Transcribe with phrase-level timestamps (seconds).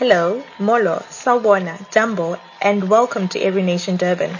[0.00, 4.30] Hello, Molo, Sawubona, Jambo, and welcome to Every Nation Durban.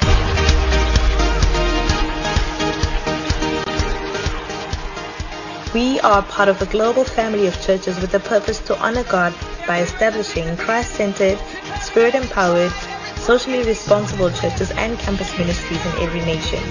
[5.75, 9.35] We are part of a global family of churches with the purpose to honor God
[9.67, 11.39] by establishing Christ-centered,
[11.83, 12.73] spirit-empowered,
[13.17, 16.65] socially responsible churches and campus ministries in every nation.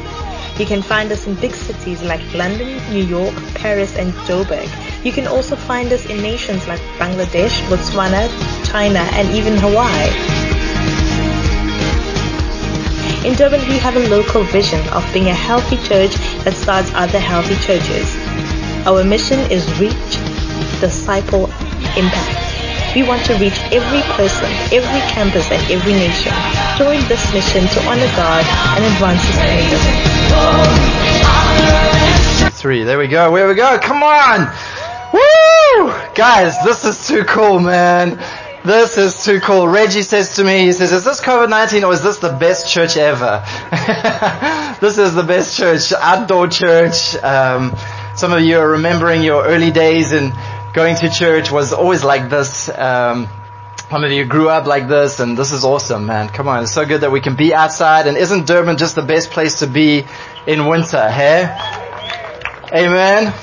[0.57, 4.67] You can find us in big cities like London, New York, Paris, and Joburg.
[5.03, 8.27] You can also find us in nations like Bangladesh, Botswana,
[8.65, 10.09] China, and even Hawaii.
[13.25, 17.19] In Durban, we have a local vision of being a healthy church that starts other
[17.19, 18.11] healthy churches.
[18.85, 20.19] Our mission is reach,
[20.83, 21.45] disciple,
[21.95, 22.35] impact.
[22.93, 26.33] We want to reach every person, every campus, and every nation.
[26.75, 28.43] Join this mission to honor God
[28.75, 29.79] and advance His kingdom.
[32.51, 32.83] Three.
[32.83, 33.31] There we go.
[33.31, 33.79] Where we go.
[33.79, 34.51] Come on.
[35.13, 35.93] Woo!
[36.15, 38.19] Guys, this is too cool, man.
[38.63, 39.67] This is too cool.
[39.67, 42.97] Reggie says to me, he says, is this COVID-19 or is this the best church
[42.97, 43.43] ever?
[44.81, 47.15] this is the best church, outdoor church.
[47.15, 47.75] Um,
[48.15, 50.33] some of you are remembering your early days and
[50.73, 52.67] going to church was always like this.
[52.69, 53.29] Um,
[53.89, 56.27] some of you grew up like this and this is awesome, man.
[56.27, 56.63] Come on.
[56.63, 59.59] It's so good that we can be outside and isn't Durban just the best place
[59.59, 60.05] to be
[60.45, 61.47] in winter, hey?
[62.73, 63.33] Amen.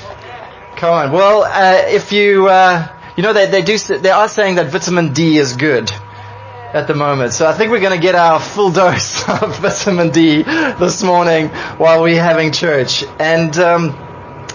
[0.77, 1.11] Come on.
[1.11, 5.11] Well, uh, if you, uh, you know, they, they do, they are saying that vitamin
[5.11, 5.91] D is good
[6.71, 7.33] at the moment.
[7.33, 11.49] So I think we're going to get our full dose of vitamin D this morning
[11.79, 13.03] while we're having church.
[13.19, 14.03] And, um,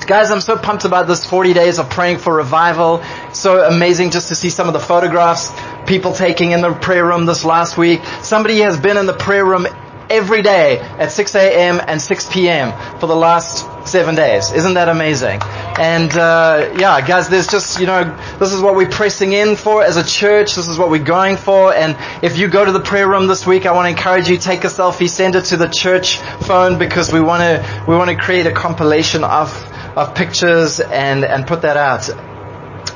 [0.07, 3.05] Guys, I'm so pumped about this 40 days of praying for revival.
[3.33, 5.53] So amazing just to see some of the photographs
[5.87, 8.01] people taking in the prayer room this last week.
[8.21, 9.67] Somebody has been in the prayer room
[10.11, 11.81] every day at 6 a.m.
[11.87, 12.73] and 6 p.m.
[12.99, 14.53] for the last seven days.
[14.53, 15.41] Isn't that amazing?
[15.43, 18.05] And uh, yeah, guys, there's just you know
[18.39, 20.55] this is what we're pressing in for as a church.
[20.55, 21.75] This is what we're going for.
[21.75, 24.39] And if you go to the prayer room this week, I want to encourage you
[24.39, 28.11] take a selfie, send it to the church phone because we want to we want
[28.11, 29.53] to create a compilation of
[29.97, 32.32] of pictures and and put that out.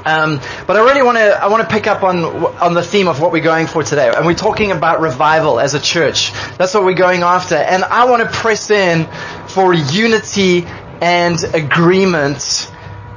[0.05, 3.09] Um, but I really want to I want to pick up on on the theme
[3.09, 6.33] of what we're going for today, and we're talking about revival as a church.
[6.59, 9.09] That's what we're going after, and I want to press in
[9.49, 10.65] for unity
[11.01, 12.71] and agreement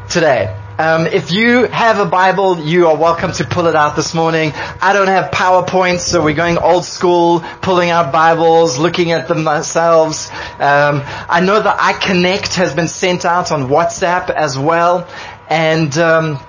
[0.09, 0.55] today.
[0.79, 4.53] Um, if you have a Bible, you are welcome to pull it out this morning.
[4.81, 9.45] I don't have PowerPoints, so we're going old school, pulling out Bibles, looking at them
[9.45, 10.29] ourselves.
[10.57, 15.05] Um, I know that iConnect has been sent out on WhatsApp as well,
[15.49, 16.39] and um,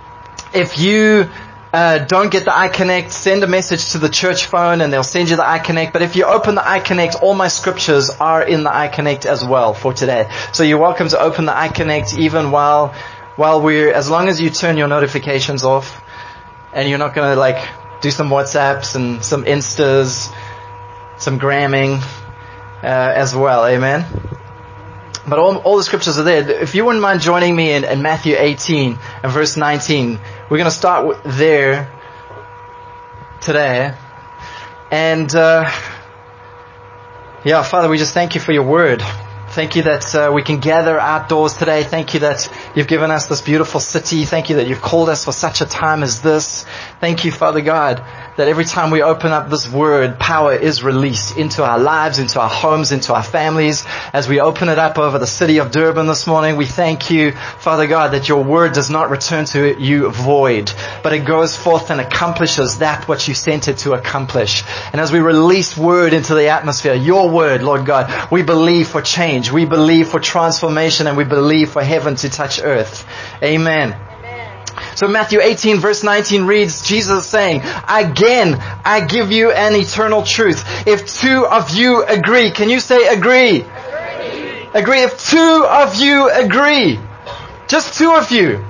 [0.53, 1.28] if you
[1.72, 5.31] uh, don't get the iConnect, send a message to the church phone and they'll send
[5.31, 5.93] you the iConnect.
[5.93, 9.75] But if you open the iConnect, all my scriptures are in the iConnect as well
[9.75, 10.28] for today.
[10.53, 12.89] So you're welcome to open the iConnect even while,
[13.37, 16.03] while we're, as long as you turn your notifications off
[16.72, 17.69] and you're not gonna like
[18.00, 20.34] do some WhatsApps and some Instas,
[21.19, 22.00] some gramming,
[22.83, 23.66] uh, as well.
[23.66, 24.06] Amen.
[25.28, 26.48] But all, all the scriptures are there.
[26.48, 30.64] If you wouldn't mind joining me in, in Matthew 18 and verse 19, we're going
[30.64, 31.91] to start there
[33.41, 33.94] today.
[34.91, 35.70] And, uh,
[37.44, 39.03] yeah, Father, we just thank you for your word.
[39.50, 41.83] Thank you that uh, we can gather outdoors today.
[41.83, 44.25] Thank you that you've given us this beautiful city.
[44.25, 46.65] Thank you that you've called us for such a time as this.
[47.00, 47.97] Thank you, Father God,
[48.37, 52.41] that every time we open up this word, power is released into our lives, into
[52.41, 53.84] our homes, into our families.
[54.12, 57.33] As we open it up over the city of Durban this morning, we thank you,
[57.33, 60.72] Father God, that your word does not return to you void,
[61.03, 64.62] but it goes forth and accomplishes that what you sent it to accomplish.
[64.93, 69.03] And as we release word into the atmosphere, your word, Lord God, we believe for
[69.03, 69.53] change change.
[69.53, 73.06] We believe for transformation and we believe for heaven to touch earth.
[73.43, 73.97] Amen.
[74.95, 80.87] So Matthew 18 verse 19 reads, Jesus saying, again, I give you an eternal truth.
[80.87, 83.62] If two of you agree, can you say agree?
[83.62, 84.69] Agree.
[84.75, 85.03] Agree.
[85.03, 86.99] If two of you agree,
[87.69, 88.65] just two of you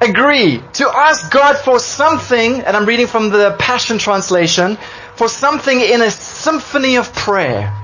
[0.00, 4.78] agree to ask God for something, and I'm reading from the Passion Translation,
[5.16, 7.74] for something in a symphony of prayer.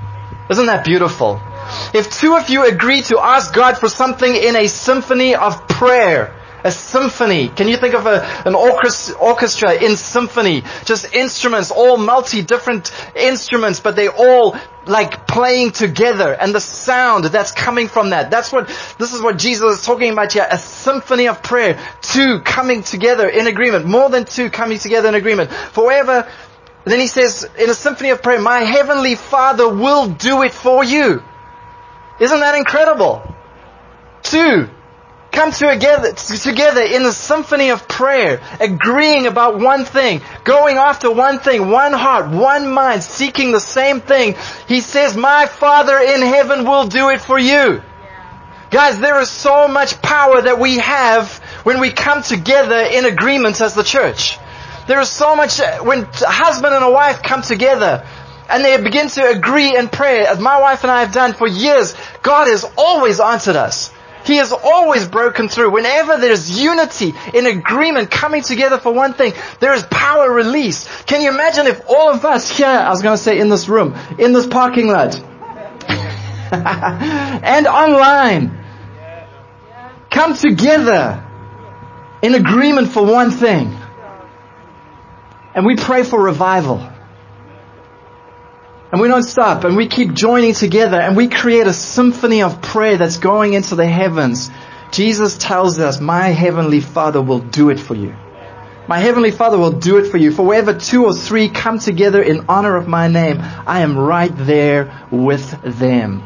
[0.49, 1.41] Isn't that beautiful?
[1.93, 6.33] If two of you agree to ask God for something in a symphony of prayer,
[6.65, 7.47] a symphony.
[7.47, 10.63] Can you think of a, an orchestra in symphony?
[10.83, 14.57] Just instruments, all multi different instruments, but they all
[14.87, 18.31] like playing together and the sound that's coming from that.
[18.31, 20.47] That's what, this is what Jesus is talking about here.
[20.49, 21.79] A symphony of prayer.
[22.01, 23.85] Two coming together in agreement.
[23.85, 25.51] More than two coming together in agreement.
[25.51, 26.27] For wherever,
[26.85, 30.83] then he says in a symphony of prayer, my heavenly father will do it for
[30.83, 31.21] you.
[32.19, 33.23] Isn't that incredible?
[34.23, 34.69] Two
[35.35, 41.39] come together, together in the symphony of prayer, agreeing about one thing, going after one
[41.39, 44.35] thing, one heart, one mind, seeking the same thing.
[44.67, 47.83] He says, my Father in heaven will do it for you.
[48.71, 53.61] Guys, there is so much power that we have when we come together in agreement
[53.61, 54.37] as the church.
[54.87, 58.07] There is so much, when a husband and a wife come together,
[58.49, 61.47] and they begin to agree and pray, as my wife and I have done for
[61.47, 63.91] years, God has always answered us.
[64.25, 65.69] He has always broken through.
[65.71, 70.89] Whenever there's unity in agreement coming together for one thing, there is power released.
[71.05, 73.69] Can you imagine if all of us here, I was going to say in this
[73.69, 75.15] room, in this parking lot,
[76.51, 78.65] and online,
[80.09, 81.23] come together
[82.23, 83.77] in agreement for one thing.
[85.53, 86.94] And we pray for revival.
[88.95, 92.61] And we don't stop and we keep joining together and we create a symphony of
[92.61, 94.49] prayer that's going into the heavens.
[94.89, 98.15] Jesus tells us, my heavenly Father will do it for you.
[98.87, 100.31] My heavenly Father will do it for you.
[100.31, 104.31] For wherever two or three come together in honor of my name, I am right
[104.33, 106.23] there with them.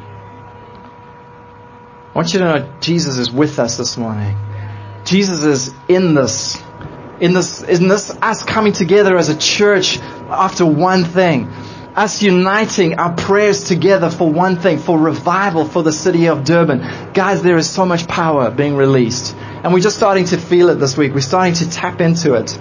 [2.05, 4.37] I want you to know Jesus is with us this morning.
[5.05, 6.61] Jesus is in this,
[7.19, 11.51] in this, in this, us coming together as a church after one thing
[11.95, 17.13] us uniting our prayers together for one thing, for revival for the city of Durban.
[17.13, 19.35] Guys, there is so much power being released.
[19.35, 21.13] And we're just starting to feel it this week.
[21.13, 22.57] We're starting to tap into it.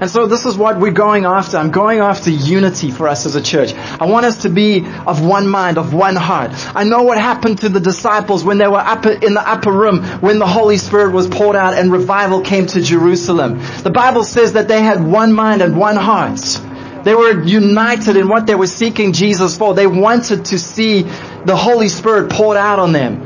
[0.00, 1.56] And so this is what we're going after.
[1.56, 3.74] I'm going after unity for us as a church.
[3.74, 6.52] I want us to be of one mind, of one heart.
[6.74, 10.04] I know what happened to the disciples when they were up in the upper room
[10.20, 13.58] when the Holy Spirit was poured out and revival came to Jerusalem.
[13.82, 16.60] The Bible says that they had one mind and one heart.
[17.08, 19.72] They were united in what they were seeking Jesus for.
[19.72, 23.22] They wanted to see the Holy Spirit poured out on them.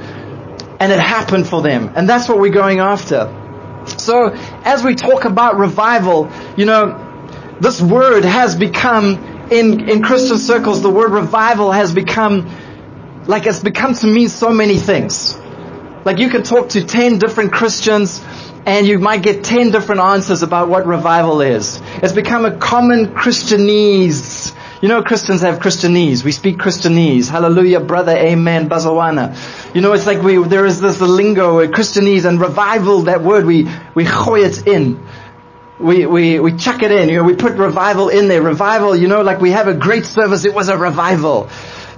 [0.78, 1.90] And it happened for them.
[1.96, 3.26] And that's what we're going after.
[3.98, 4.28] So,
[4.62, 10.80] as we talk about revival, you know, this word has become, in, in Christian circles,
[10.80, 12.48] the word revival has become,
[13.26, 15.36] like it's become to mean so many things.
[16.04, 18.20] Like you can talk to 10 different Christians
[18.64, 21.80] and you might get 10 different answers about what revival is.
[21.96, 24.54] It's become a common Christianese.
[24.80, 26.24] You know, Christians have Christianese.
[26.24, 27.28] We speak Christianese.
[27.28, 29.74] Hallelujah, brother, amen, bazawana.
[29.74, 33.68] You know, it's like we, there is this lingo, Christianese and revival, that word, we,
[33.94, 35.04] we hoy it in.
[35.80, 38.42] We, we, we chuck it in, you know, we put revival in there.
[38.42, 41.48] Revival, you know, like we have a great service, it was a revival.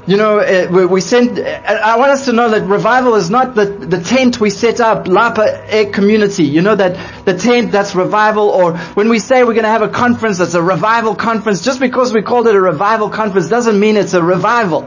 [0.06, 3.54] You know, uh, we, sent, uh, I want us to know that revival is not
[3.54, 6.44] the, the tent we set up, Lapa Egg Community.
[6.44, 9.80] You know that the tent, that's revival, or when we say we're going to have
[9.80, 13.80] a conference that's a revival conference, just because we called it a revival conference doesn't
[13.80, 14.82] mean it's a revival.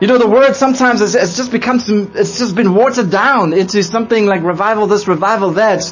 [0.00, 1.80] You know, the word sometimes has, it's just become
[2.14, 5.90] it's just been watered down into something like revival this, revival that.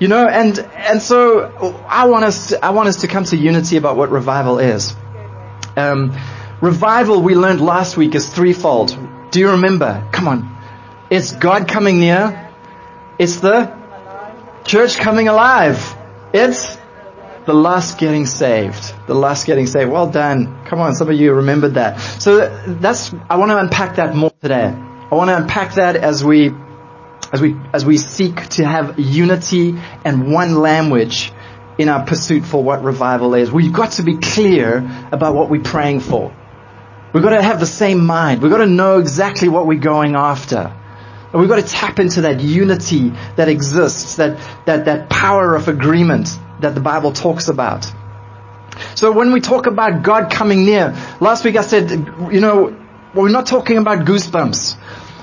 [0.00, 1.44] You know, and, and so
[1.88, 4.94] I want us, to, I want us to come to unity about what revival is.
[5.76, 6.18] Um,
[6.60, 8.96] Revival, we learned last week, is threefold.
[9.30, 10.08] Do you remember?
[10.12, 10.56] Come on.
[11.10, 12.50] It's God coming near.
[13.18, 13.76] It's the
[14.64, 15.94] church coming alive.
[16.32, 16.78] It's
[17.44, 18.94] the lost getting saved.
[19.06, 19.90] The lost getting saved.
[19.90, 20.64] Well done.
[20.64, 22.00] Come on, some of you remembered that.
[22.20, 24.64] So that's, I want to unpack that more today.
[24.64, 26.52] I want to unpack that as we,
[27.32, 31.32] as we, as we seek to have unity and one language
[31.78, 33.52] in our pursuit for what revival is.
[33.52, 34.78] We've got to be clear
[35.12, 36.34] about what we're praying for.
[37.12, 38.42] We've got to have the same mind.
[38.42, 40.74] We've got to know exactly what we're going after.
[41.32, 45.68] And we've got to tap into that unity that exists, that, that, that power of
[45.68, 46.28] agreement
[46.60, 47.86] that the Bible talks about.
[48.94, 52.76] So when we talk about God coming near, last week I said, you know,
[53.14, 54.76] we're not talking about goosebumps.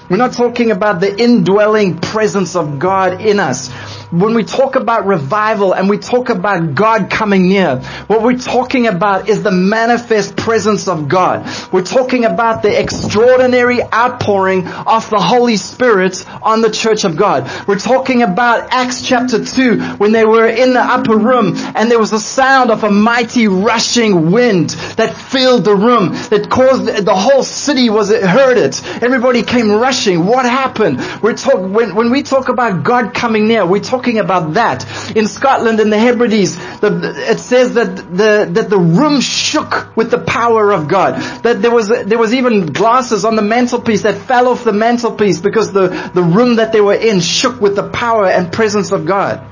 [0.10, 3.70] We're not talking about the indwelling presence of God in us
[4.14, 8.86] when we talk about revival and we talk about God coming near, what we're talking
[8.86, 11.50] about is the manifest presence of God.
[11.72, 17.50] We're talking about the extraordinary outpouring of the Holy Spirit on the church of God.
[17.68, 22.00] We're talking about Acts chapter 2 when they were in the upper room and there
[22.00, 27.16] was a sound of a mighty rushing wind that filled the room that caused the
[27.16, 28.84] whole city was heard it.
[29.02, 30.28] Everybody came rushing.
[30.28, 31.00] What happened?
[31.24, 34.86] We're talk, when, when we talk about God coming near, we talk talking about that.
[35.16, 40.12] In Scotland, in the Hebrides, the, it says that the, that the room shook with
[40.12, 41.16] the power of God.
[41.44, 45.40] That there was, there was even glasses on the mantelpiece that fell off the mantelpiece
[45.40, 49.06] because the, the room that they were in shook with the power and presence of
[49.06, 49.50] God.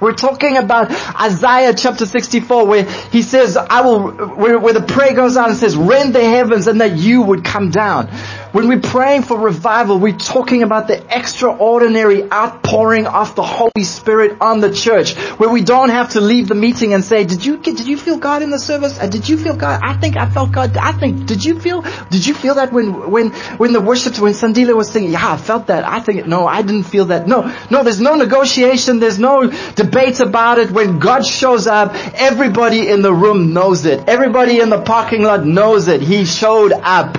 [0.00, 0.90] We're talking about
[1.20, 5.58] Isaiah chapter 64 where he says, I will, where, where, the prayer goes out and
[5.58, 8.08] says, rend the heavens and that you would come down.
[8.52, 14.38] When we're praying for revival, we're talking about the extraordinary outpouring of the Holy Spirit
[14.40, 17.58] on the church, where we don't have to leave the meeting and say, did you,
[17.58, 18.98] did you feel God in the service?
[18.98, 19.80] Uh, did you feel God?
[19.84, 20.76] I think I felt God.
[20.76, 24.32] I think, did you feel, did you feel that when, when, when the worship, when
[24.32, 25.12] Sandila was singing?
[25.12, 25.84] Yeah, I felt that.
[25.84, 27.28] I think, no, I didn't feel that.
[27.28, 28.98] No, no, there's no negotiation.
[28.98, 30.72] There's no debate about it.
[30.72, 34.08] When God shows up, everybody in the room knows it.
[34.08, 36.00] Everybody in the parking lot knows it.
[36.00, 37.16] He showed up.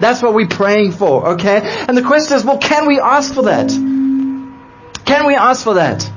[0.00, 1.60] That's what we're praying for, okay?
[1.88, 3.70] And the question is, well, can we ask for that?
[5.04, 6.10] Can we ask for that?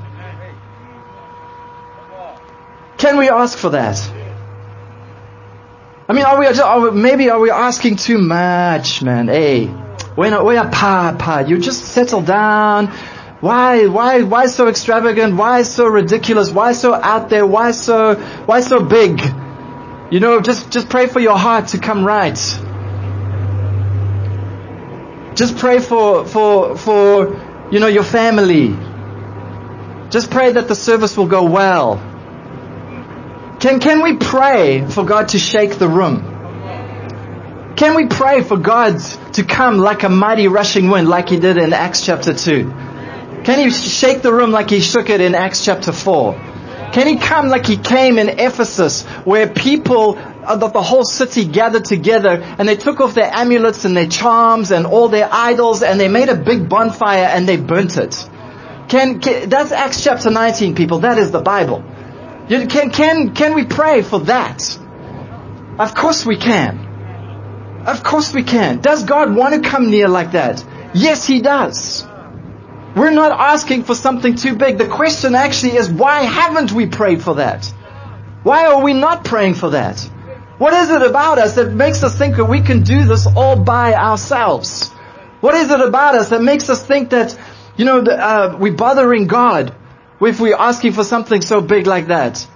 [2.98, 3.98] Can we ask for that?
[6.08, 9.28] I mean, are we, are we maybe are we asking too much, man?
[9.28, 9.66] Hey,
[10.14, 12.88] when are pa pa, you just settle down.
[13.40, 15.34] Why, why, why so extravagant?
[15.34, 16.50] Why so ridiculous?
[16.50, 17.44] Why so out there?
[17.44, 18.14] Why so,
[18.46, 19.20] why so big?
[20.12, 22.38] You know, just, just pray for your heart to come right.
[25.34, 28.76] Just pray for, for, for, you know, your family.
[30.10, 31.96] Just pray that the service will go well.
[33.60, 36.28] Can, can we pray for God to shake the room?
[37.76, 38.98] Can we pray for God
[39.34, 42.64] to come like a mighty rushing wind like he did in Acts chapter 2?
[43.44, 46.51] Can he shake the room like he shook it in Acts chapter 4?
[46.92, 51.46] Can he come like he came in Ephesus where people uh, of the whole city
[51.46, 55.82] gathered together and they took off their amulets and their charms and all their idols
[55.82, 58.28] and they made a big bonfire and they burnt it.
[58.88, 60.98] Can, can that's Acts chapter 19 people.
[60.98, 61.82] That is the Bible.
[62.48, 64.78] Can, can, can we pray for that?
[65.78, 67.84] Of course we can.
[67.86, 68.80] Of course we can.
[68.80, 70.62] Does God want to come near like that?
[70.92, 72.06] Yes, He does.
[72.94, 74.76] We're not asking for something too big.
[74.76, 77.72] The question actually is why haven't we prayed for that?
[78.42, 80.00] Why are we not praying for that?
[80.58, 83.56] What is it about us that makes us think that we can do this all
[83.56, 84.90] by ourselves?
[85.40, 87.36] What is it about us that makes us think that,
[87.76, 89.74] you know, uh, we're bothering God
[90.20, 92.46] if we're asking for something so big like that?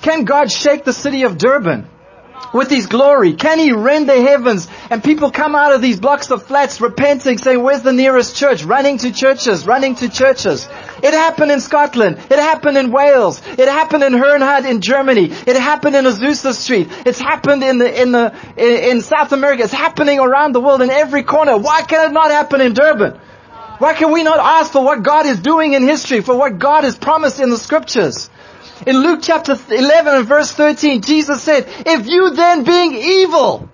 [0.00, 1.88] Can God shake the city of Durban?
[2.52, 3.34] With His glory?
[3.34, 7.38] Can He rend the heavens and people come out of these blocks of flats repenting,
[7.38, 8.64] saying, where's the nearest church?
[8.64, 10.68] Running to churches, running to churches.
[11.02, 12.18] It happened in Scotland.
[12.30, 13.42] It happened in Wales.
[13.46, 15.30] It happened in Herrnhut in Germany.
[15.30, 16.88] It happened in Azusa Street.
[17.04, 19.64] It's happened in the, in the, in South America.
[19.64, 21.56] It's happening around the world in every corner.
[21.56, 23.20] Why can it not happen in Durban?
[23.78, 26.84] Why can we not ask for what God is doing in history, for what God
[26.84, 28.30] has promised in the scriptures?
[28.86, 33.70] In Luke chapter 11 and verse 13, Jesus said, if you then being evil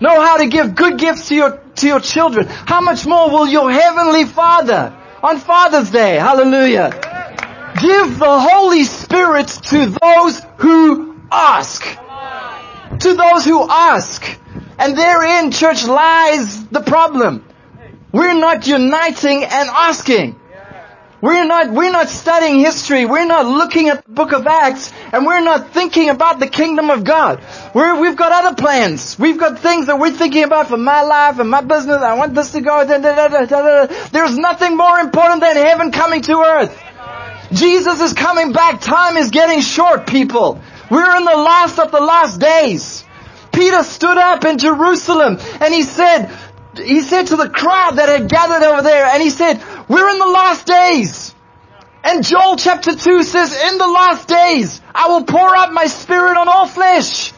[0.00, 3.48] know how to give good gifts to your, to your children, how much more will
[3.48, 6.90] your heavenly Father on Father's Day, hallelujah,
[7.80, 11.84] give the Holy Spirit to those who ask.
[13.00, 14.24] To those who ask.
[14.78, 17.44] And therein, church, lies the problem.
[18.12, 20.38] We're not uniting and asking.
[21.20, 23.04] We're not, we're not studying history.
[23.04, 26.90] We're not looking at the book of Acts and we're not thinking about the kingdom
[26.90, 27.42] of God.
[27.74, 29.18] We're, we've got other plans.
[29.18, 32.02] We've got things that we're thinking about for my life and my business.
[32.02, 32.86] I want this to go.
[32.86, 36.80] Da, da, da, There's nothing more important than heaven coming to earth.
[37.52, 38.80] Jesus is coming back.
[38.80, 40.60] Time is getting short, people.
[40.88, 43.04] We're in the last of the last days.
[43.52, 46.30] Peter stood up in Jerusalem and he said,
[46.76, 50.18] he said to the crowd that had gathered over there, and he said, we're in
[50.18, 51.34] the last days.
[52.04, 56.36] And Joel chapter 2 says, in the last days, I will pour out my spirit
[56.36, 57.32] on all flesh.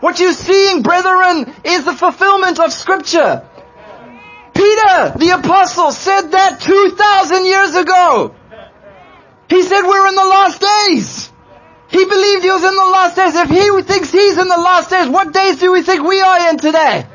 [0.00, 3.48] What you're seeing, brethren, is the fulfillment of scripture.
[4.54, 8.34] Peter, the apostle, said that 2,000 years ago.
[9.48, 11.32] He said we're in the last days.
[11.88, 13.34] He believed he was in the last days.
[13.36, 16.50] If he thinks he's in the last days, what days do we think we are
[16.50, 17.06] in today?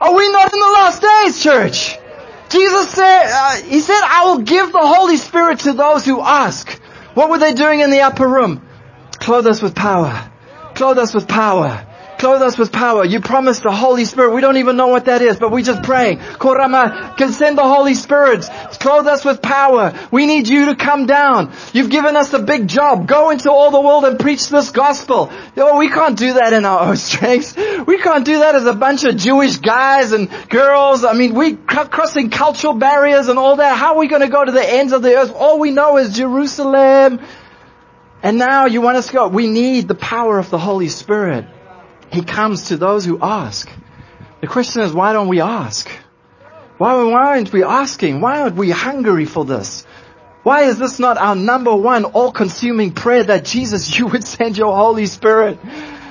[0.00, 1.98] Are we not in the last days, church?
[2.48, 6.70] Jesus said, uh, He said, I will give the Holy Spirit to those who ask.
[7.14, 8.66] What were they doing in the upper room?
[9.18, 10.30] Clothe us with power.
[10.74, 11.85] Clothe us with power.
[12.18, 13.04] Clothe us with power.
[13.04, 14.34] You promised the Holy Spirit.
[14.34, 16.16] We don't even know what that is, but we just pray.
[16.16, 18.44] Korama can send the Holy Spirit.
[18.80, 19.92] Clothe us with power.
[20.10, 21.52] We need you to come down.
[21.72, 23.06] You've given us a big job.
[23.06, 25.30] Go into all the world and preach this gospel.
[25.56, 27.56] Oh, we can't do that in our own strength.
[27.86, 31.04] We can't do that as a bunch of Jewish guys and girls.
[31.04, 33.76] I mean, we crossing cultural barriers and all that.
[33.76, 35.32] How are we going to go to the ends of the earth?
[35.34, 37.20] All we know is Jerusalem.
[38.22, 39.28] And now you want us to go.
[39.28, 41.46] We need the power of the Holy Spirit.
[42.10, 43.68] He comes to those who ask.
[44.40, 45.88] The question is, why don't we ask?
[46.78, 48.20] Why, why aren't we asking?
[48.20, 49.86] Why aren't we hungry for this?
[50.42, 54.76] Why is this not our number one all-consuming prayer that Jesus, you would send your
[54.76, 55.58] Holy Spirit,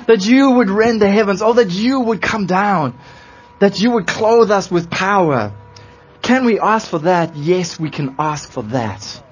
[0.07, 2.97] that you would rend the heavens, or that you would come down?
[3.59, 5.53] That you would clothe us with power.
[6.21, 7.35] Can we ask for that?
[7.35, 9.23] Yes, we can ask for that.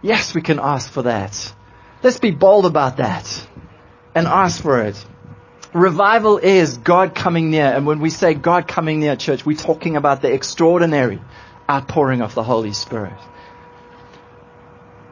[0.00, 1.52] Yes, we can ask for that.
[2.02, 3.48] Let's be bold about that
[4.14, 5.04] and ask for it.
[5.72, 7.66] Revival is God coming near.
[7.66, 11.20] And when we say God coming near church, we're talking about the extraordinary
[11.68, 13.18] outpouring of the Holy Spirit.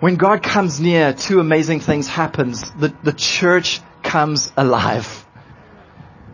[0.01, 2.71] When God comes near, two amazing things happens.
[2.73, 5.25] The, the church comes alive.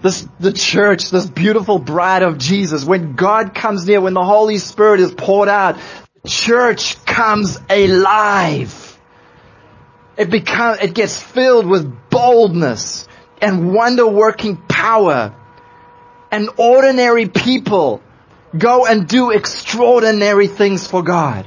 [0.03, 4.59] This, the church, this beautiful bride of Jesus, when God comes near, when the Holy
[4.59, 5.79] Spirit is poured out,
[6.23, 8.99] the church comes alive.
[10.17, 13.07] It becomes, it gets filled with boldness
[13.40, 15.35] and wonder working power.
[16.30, 18.02] And ordinary people
[18.56, 21.47] go and do extraordinary things for God.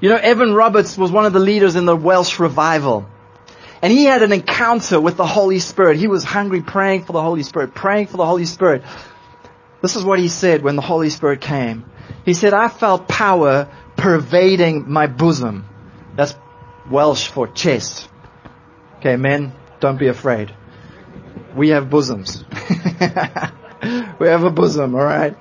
[0.00, 3.06] You know, Evan Roberts was one of the leaders in the Welsh revival.
[3.82, 5.98] And he had an encounter with the Holy Spirit.
[5.98, 8.82] He was hungry praying for the Holy Spirit, praying for the Holy Spirit.
[9.82, 11.84] This is what he said when the Holy Spirit came.
[12.24, 15.66] He said, I felt power pervading my bosom.
[16.16, 16.34] That's
[16.90, 18.08] Welsh for chest.
[18.98, 20.54] Okay, men, don't be afraid.
[21.54, 22.44] We have bosoms.
[24.18, 25.36] we have a bosom, alright?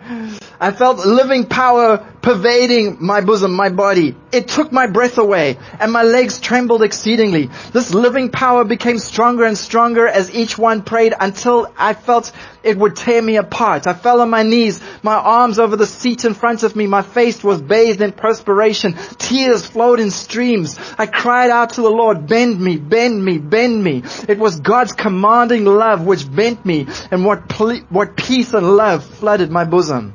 [0.63, 4.15] I felt living power pervading my bosom, my body.
[4.31, 7.49] It took my breath away and my legs trembled exceedingly.
[7.73, 12.31] This living power became stronger and stronger as each one prayed until I felt
[12.63, 13.87] it would tear me apart.
[13.87, 16.87] I fell on my knees, my arms over the seat in front of me.
[16.87, 18.93] My face was bathed in perspiration.
[19.17, 20.79] Tears flowed in streams.
[20.97, 24.03] I cried out to the Lord, bend me, bend me, bend me.
[24.29, 29.03] It was God's commanding love which bent me and what, ple- what peace and love
[29.03, 30.13] flooded my bosom.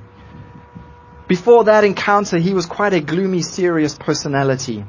[1.28, 4.82] Before that encounter, he was quite a gloomy, serious personality.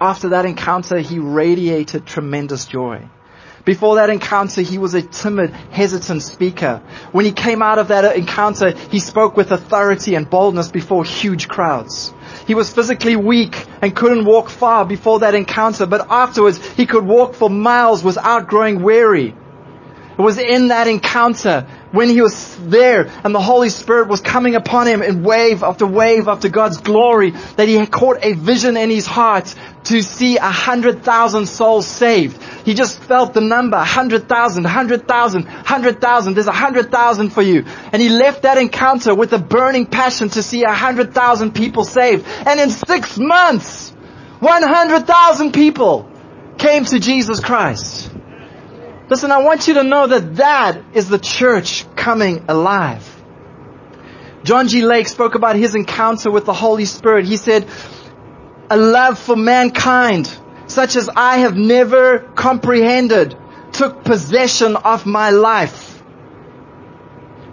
[0.00, 3.08] After that encounter, he radiated tremendous joy.
[3.64, 6.80] Before that encounter, he was a timid, hesitant speaker.
[7.10, 11.48] When he came out of that encounter, he spoke with authority and boldness before huge
[11.48, 12.14] crowds.
[12.46, 17.04] He was physically weak and couldn't walk far before that encounter, but afterwards he could
[17.04, 19.34] walk for miles without growing weary.
[20.16, 24.54] It was in that encounter when he was there and the Holy Spirit was coming
[24.54, 28.76] upon him in wave after wave after God's glory that he had caught a vision
[28.76, 29.52] in his heart
[29.84, 32.40] to see a hundred thousand souls saved.
[32.64, 36.52] He just felt the number, a hundred thousand, a hundred thousand, hundred thousand, there's a
[36.52, 37.64] hundred thousand for you.
[37.92, 41.84] And he left that encounter with a burning passion to see a hundred thousand people
[41.84, 42.24] saved.
[42.46, 43.90] And in six months,
[44.40, 46.10] 100,000 people
[46.58, 48.13] came to Jesus Christ.
[49.08, 53.10] Listen, I want you to know that that is the church coming alive.
[54.44, 54.82] John G.
[54.82, 57.26] Lake spoke about his encounter with the Holy Spirit.
[57.26, 57.66] He said,
[58.70, 60.34] a love for mankind
[60.66, 63.36] such as I have never comprehended
[63.72, 66.02] took possession of my life.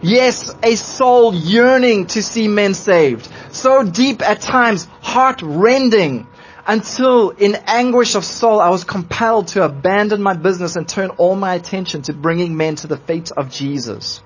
[0.02, 3.30] Yes, a soul yearning to see men saved.
[3.52, 6.28] So deep at times, heart rending
[6.66, 11.36] until in anguish of soul I was compelled to abandon my business and turn all
[11.36, 14.22] my attention to bringing men to the feet of Jesus.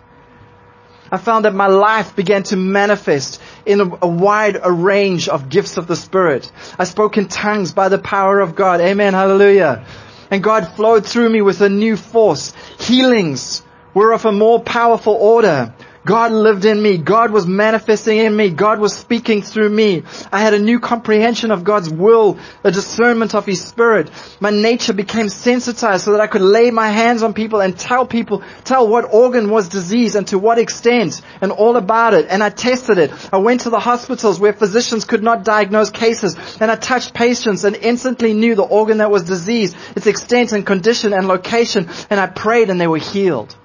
[1.11, 5.49] I found that my life began to manifest in a, a, wide a range of
[5.49, 6.51] gifts of the Spirit.
[6.79, 8.81] I spoke in tongues by the power of God.
[8.81, 9.13] Amen.
[9.13, 9.85] Hallelujah.
[10.31, 12.53] And God flowed through me with a new force.
[12.79, 13.61] Healings
[13.93, 15.73] were of a more powerful order.
[16.05, 16.99] God lived in me.
[16.99, 18.51] God was manifesting in me.
[18.51, 20.03] God was speaking through me.
[20.31, 24.11] I had a new comprehension of God's will, a discernment of His Spirit.
[24.39, 28.05] My nature became sensitized so that I could lay my hands on people and tell
[28.05, 32.27] people, tell what organ was diseased and to what extent and all about it.
[32.29, 33.11] And I tested it.
[33.33, 37.63] I went to the hospitals where physicians could not diagnose cases and I touched patients
[37.63, 42.19] and instantly knew the organ that was diseased, its extent and condition and location and
[42.19, 43.55] I prayed and they were healed.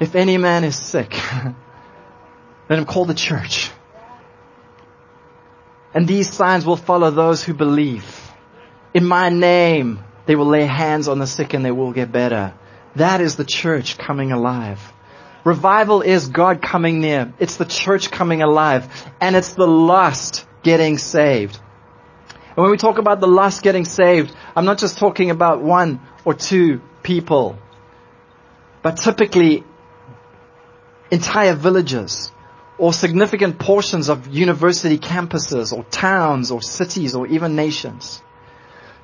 [0.00, 1.12] If any man is sick,
[2.68, 3.70] let him call the church.
[5.94, 8.32] And these signs will follow those who believe.
[8.94, 12.54] In my name, they will lay hands on the sick and they will get better.
[12.96, 14.80] That is the church coming alive.
[15.44, 17.32] Revival is God coming near.
[17.38, 19.06] It's the church coming alive.
[19.20, 21.58] And it's the lost getting saved.
[22.48, 26.00] And when we talk about the lost getting saved, I'm not just talking about one
[26.24, 27.58] or two people.
[28.82, 29.64] But typically
[31.10, 32.32] entire villages
[32.78, 38.22] or significant portions of university campuses or towns or cities or even nations.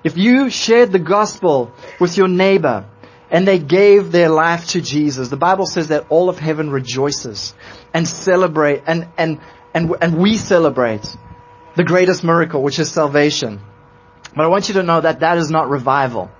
[0.04, 2.86] If you shared the gospel with your neighbor
[3.30, 7.54] and they gave their life to Jesus, the Bible says that all of heaven rejoices
[7.92, 9.40] and celebrate and, and,
[9.72, 11.16] and, and we celebrate
[11.74, 13.60] the greatest miracle, which is salvation.
[14.36, 16.30] But I want you to know that that is not revival.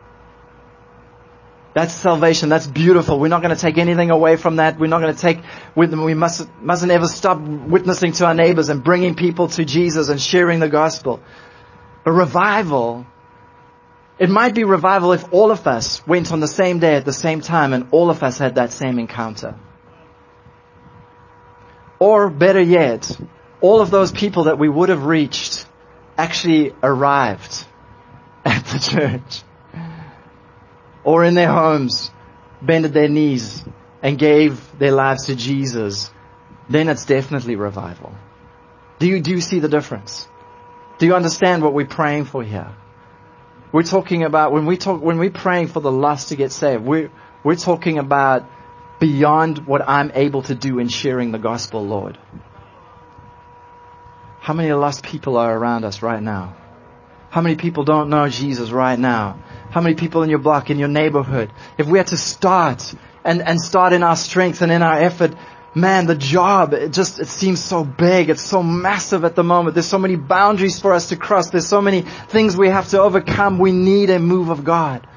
[1.74, 2.48] That's salvation.
[2.48, 3.18] That's beautiful.
[3.18, 4.78] We're not going to take anything away from that.
[4.78, 5.40] We're not going to take,
[5.74, 10.22] we must, mustn't ever stop witnessing to our neighbors and bringing people to Jesus and
[10.22, 11.20] sharing the gospel.
[12.04, 13.04] But revival,
[14.20, 17.12] it might be revival if all of us went on the same day at the
[17.12, 19.58] same time and all of us had that same encounter.
[21.98, 23.18] Or better yet,
[23.60, 25.66] all of those people that we would have reached
[26.16, 27.64] actually arrived
[28.44, 29.42] at the church
[31.04, 32.10] or in their homes
[32.60, 33.62] bended their knees
[34.02, 36.10] and gave their lives to Jesus,
[36.68, 38.14] then it's definitely revival.
[38.98, 40.26] Do you, do you see the difference?
[40.98, 42.74] Do you understand what we're praying for here?
[43.72, 46.84] We're talking about, when we talk, when we're praying for the lost to get saved,
[46.84, 47.10] we're,
[47.42, 48.48] we're talking about
[49.00, 52.16] beyond what I'm able to do in sharing the gospel, Lord.
[54.40, 56.54] How many lost people are around us right now?
[57.30, 59.42] How many people don't know Jesus right now?
[59.74, 61.50] How many people in your block, in your neighborhood?
[61.78, 65.34] If we had to start and, and start in our strength and in our effort,
[65.74, 68.30] man, the job, it just, it seems so big.
[68.30, 69.74] It's so massive at the moment.
[69.74, 71.50] There's so many boundaries for us to cross.
[71.50, 73.58] There's so many things we have to overcome.
[73.58, 75.08] We need a move of God.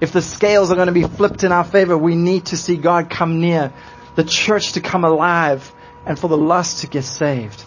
[0.00, 2.76] If the scales are going to be flipped in our favor, we need to see
[2.76, 3.72] God come near,
[4.14, 5.74] the church to come alive,
[6.06, 7.64] and for the lost to get saved.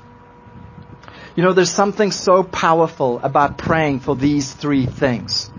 [1.35, 5.51] You know, there's something so powerful about praying for these three things.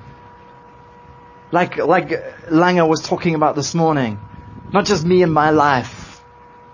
[1.50, 2.08] Like, like
[2.48, 4.18] Langer was talking about this morning.
[4.72, 6.22] Not just me and my life,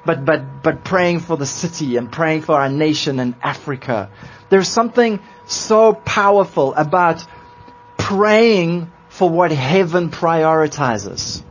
[0.04, 4.10] but, but, but praying for the city and praying for our nation and Africa.
[4.50, 7.24] There's something so powerful about
[7.96, 11.42] praying for what heaven prioritizes.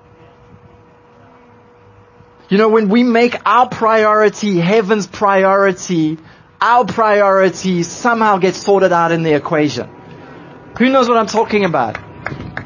[2.50, 6.18] You know, when we make our priority heaven's priority,
[6.60, 9.90] our priorities somehow get sorted out in the equation.
[10.78, 11.98] Who knows what I'm talking about?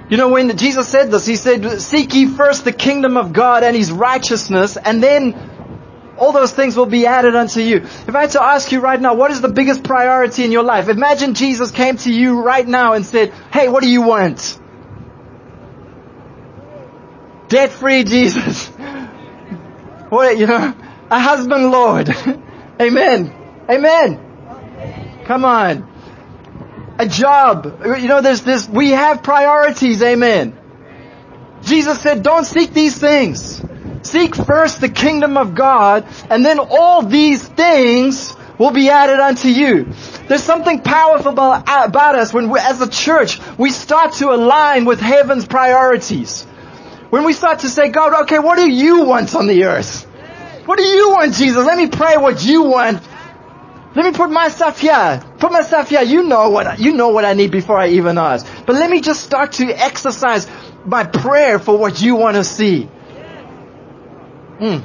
[0.09, 3.63] You know, when Jesus said this, He said, seek ye first the kingdom of God
[3.63, 5.35] and His righteousness, and then
[6.17, 7.77] all those things will be added unto you.
[7.77, 10.63] If I had to ask you right now, what is the biggest priority in your
[10.63, 10.89] life?
[10.89, 14.59] Imagine Jesus came to you right now and said, hey, what do you want?
[17.49, 18.71] Debt free Jesus.
[20.09, 20.73] What, you know,
[21.11, 22.09] a husband Lord.
[22.81, 23.33] Amen.
[23.69, 25.23] Amen.
[25.25, 25.96] Come on.
[26.99, 27.81] A job.
[27.85, 30.01] You know, there's this, we have priorities.
[30.01, 30.57] Amen.
[31.63, 33.61] Jesus said, don't seek these things.
[34.03, 39.49] Seek first the kingdom of God, and then all these things will be added unto
[39.49, 39.91] you.
[40.27, 44.99] There's something powerful about, us when we, as a church, we start to align with
[44.99, 46.43] heaven's priorities.
[47.09, 50.03] When we start to say, God, okay, what do you want on the earth?
[50.65, 51.65] What do you want, Jesus?
[51.65, 53.01] Let me pray what you want
[53.97, 55.23] let me put myself here.
[55.39, 56.03] Put myself here.
[56.03, 58.45] You know what, you know what I need before I even ask.
[58.67, 60.47] But let me just start to exercise
[60.85, 62.87] my prayer for what you want to see.
[64.59, 64.83] Mm.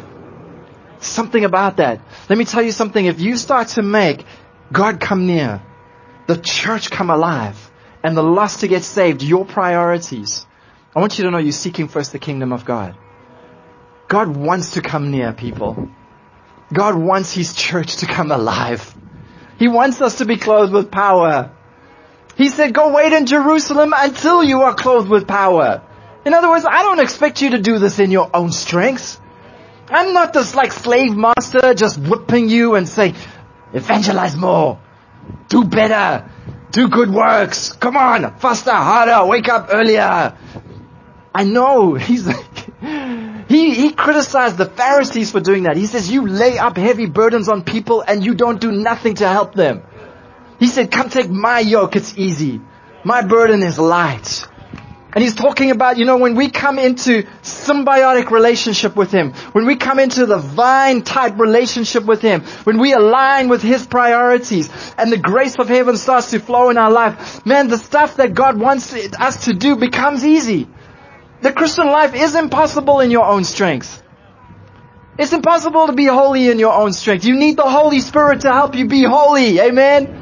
[0.98, 2.00] Something about that.
[2.30, 3.04] Let me tell you something.
[3.04, 4.24] If you start to make
[4.72, 5.60] God come near,
[6.26, 7.70] the church come alive,
[8.02, 10.46] and the lost to get saved, your priorities,
[10.96, 12.96] I want you to know you're seeking first the kingdom of God.
[14.08, 15.90] God wants to come near people.
[16.72, 18.94] God wants His church to come alive.
[19.62, 21.52] He wants us to be clothed with power.
[22.34, 25.82] He said, go wait in Jerusalem until you are clothed with power.
[26.26, 29.20] In other words, I don't expect you to do this in your own strength.
[29.88, 33.14] I'm not this like slave master just whipping you and saying,
[33.72, 34.80] evangelize more,
[35.48, 36.28] do better,
[36.72, 40.36] do good works, come on, faster, harder, wake up earlier.
[41.32, 42.82] I know, he's like,
[43.52, 45.76] he, he criticized the Pharisees for doing that.
[45.76, 49.28] He says, you lay up heavy burdens on people and you don't do nothing to
[49.28, 49.82] help them.
[50.58, 52.60] He said, come take my yoke, it's easy.
[53.04, 54.46] My burden is light.
[55.14, 59.66] And he's talking about, you know, when we come into symbiotic relationship with him, when
[59.66, 64.70] we come into the vine type relationship with him, when we align with his priorities
[64.96, 68.32] and the grace of heaven starts to flow in our life, man, the stuff that
[68.32, 70.66] God wants us to do becomes easy.
[71.42, 74.00] The Christian life is impossible in your own strength.
[75.18, 77.24] It's impossible to be holy in your own strength.
[77.24, 79.58] You need the Holy Spirit to help you be holy.
[79.58, 80.20] Amen.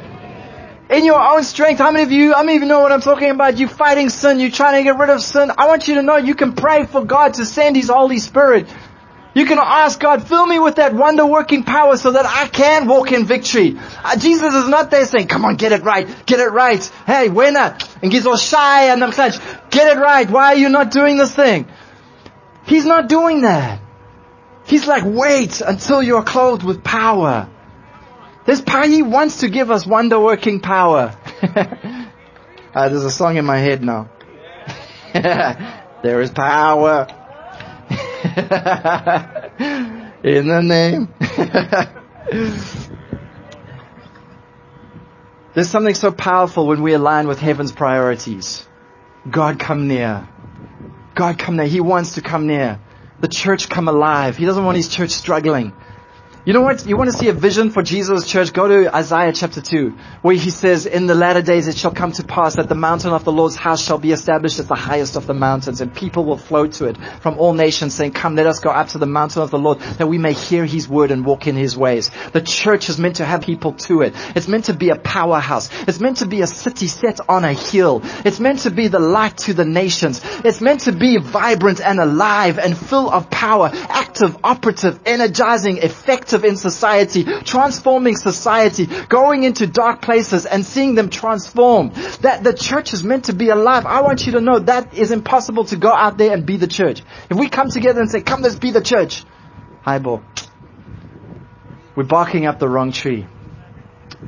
[0.89, 3.31] In your own strength, how many of you, many of you know what I'm talking
[3.31, 3.59] about?
[3.59, 5.53] You fighting sin, you trying to get rid of sin.
[5.57, 8.67] I want you to know you can pray for God to send His Holy Spirit
[9.35, 12.89] you can ask God, fill me with that wonder working power so that I can
[12.89, 13.79] walk in victory.
[13.79, 16.85] Uh, Jesus is not there saying, come on, get it right, get it right.
[17.07, 17.77] Hey, winner.
[18.03, 19.39] And he's all shy and I'm such,
[19.71, 20.29] get it right.
[20.29, 21.69] Why are you not doing this thing?
[22.65, 23.81] He's not doing that.
[24.67, 27.49] He's like, wait until you're clothed with power.
[28.47, 31.17] This power, he wants to give us wonder working power.
[31.43, 34.11] uh, there's a song in my head now.
[36.03, 37.07] There is power
[40.23, 41.09] in the name.
[45.55, 48.67] There's something so powerful when we align with heaven's priorities.
[49.29, 50.29] God come near.
[51.15, 51.67] God come near.
[51.67, 52.81] He wants to come near.
[53.21, 54.37] The church come alive.
[54.37, 55.73] He doesn't want his church struggling.
[56.47, 56.87] You know what?
[56.87, 58.55] You want to see a vision for Jesus' church?
[58.55, 59.91] Go to Isaiah chapter 2,
[60.23, 63.13] where he says, in the latter days it shall come to pass that the mountain
[63.13, 66.25] of the Lord's house shall be established as the highest of the mountains, and people
[66.25, 69.05] will flow to it from all nations saying, come, let us go up to the
[69.05, 72.11] mountain of the Lord, that we may hear his word and walk in his ways.
[72.33, 74.15] The church is meant to have people to it.
[74.35, 75.69] It's meant to be a powerhouse.
[75.87, 78.01] It's meant to be a city set on a hill.
[78.25, 80.23] It's meant to be the light to the nations.
[80.43, 86.30] It's meant to be vibrant and alive and full of power, active, operative, energizing, effective,
[86.33, 91.95] in society, transforming society, going into dark places and seeing them transformed.
[92.23, 93.87] That the church is meant to be alive.
[93.87, 96.67] I want you to know that is impossible to go out there and be the
[96.67, 97.03] church.
[97.31, 99.25] If we come together and say, come let's be the church,
[99.83, 100.23] highball.
[101.97, 103.27] We're barking up the wrong tree.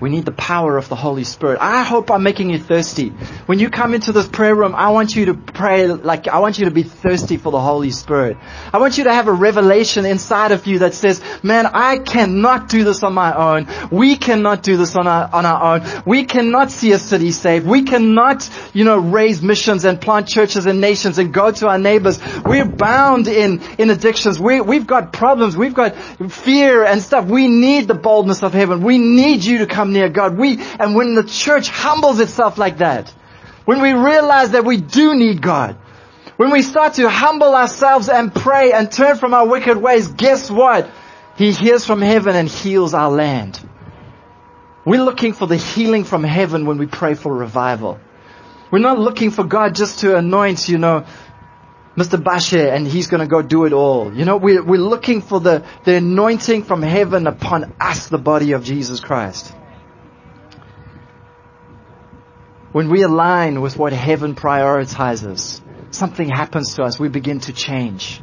[0.01, 1.59] We need the power of the Holy Spirit.
[1.61, 3.11] I hope I'm making you thirsty.
[3.47, 6.59] When you come into this prayer room, I want you to pray like, I want
[6.59, 8.37] you to be thirsty for the Holy Spirit.
[8.73, 12.69] I want you to have a revelation inside of you that says, man, I cannot
[12.69, 13.69] do this on my own.
[13.91, 16.03] We cannot do this on our, on our own.
[16.05, 17.67] We cannot see a city saved.
[17.67, 21.79] We cannot, you know, raise missions and plant churches and nations and go to our
[21.79, 22.19] neighbors.
[22.45, 24.41] We're bound in, in addictions.
[24.41, 25.57] We, we've got problems.
[25.57, 25.95] We've got
[26.33, 27.27] fear and stuff.
[27.27, 28.83] We need the boldness of heaven.
[28.83, 30.39] We need you to come come near God.
[30.39, 33.11] We, and when the church humbles itself like that,
[33.65, 35.77] when we realize that we do need God,
[36.37, 40.51] when we start to humble ourselves and pray and turn from our wicked ways, guess
[40.51, 40.89] what?
[41.37, 43.61] He hears from heaven and heals our land.
[44.85, 47.99] We're looking for the healing from heaven when we pray for revival.
[48.71, 51.05] We're not looking for God just to anoint, you know,
[51.97, 52.23] Mr.
[52.23, 54.15] Bashir and he's to go do it all.
[54.15, 58.53] You know, we're, we're looking for the, the anointing from heaven upon us, the body
[58.53, 59.53] of Jesus Christ.
[62.73, 66.99] When we align with what heaven prioritizes, something happens to us.
[66.99, 68.23] We begin to change.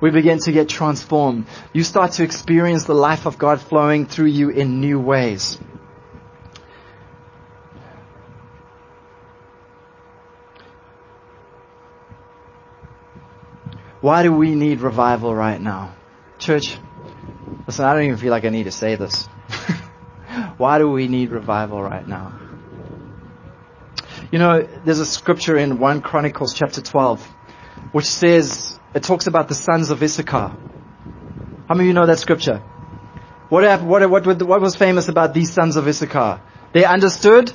[0.00, 1.46] We begin to get transformed.
[1.72, 5.58] You start to experience the life of God flowing through you in new ways.
[14.00, 15.94] Why do we need revival right now?
[16.38, 16.74] Church,
[17.66, 19.26] listen, I don't even feel like I need to say this.
[20.56, 22.39] Why do we need revival right now?
[24.30, 27.26] You know, there's a scripture in 1 Chronicles chapter 12,
[27.90, 30.56] which says, it talks about the sons of Issachar.
[31.68, 32.58] How many of you know that scripture?
[33.48, 36.40] What, what, what, what was famous about these sons of Issachar?
[36.72, 37.52] They understood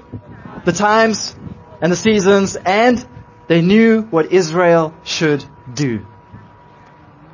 [0.65, 1.33] the times
[1.81, 3.07] and the seasons and
[3.47, 6.05] they knew what Israel should do.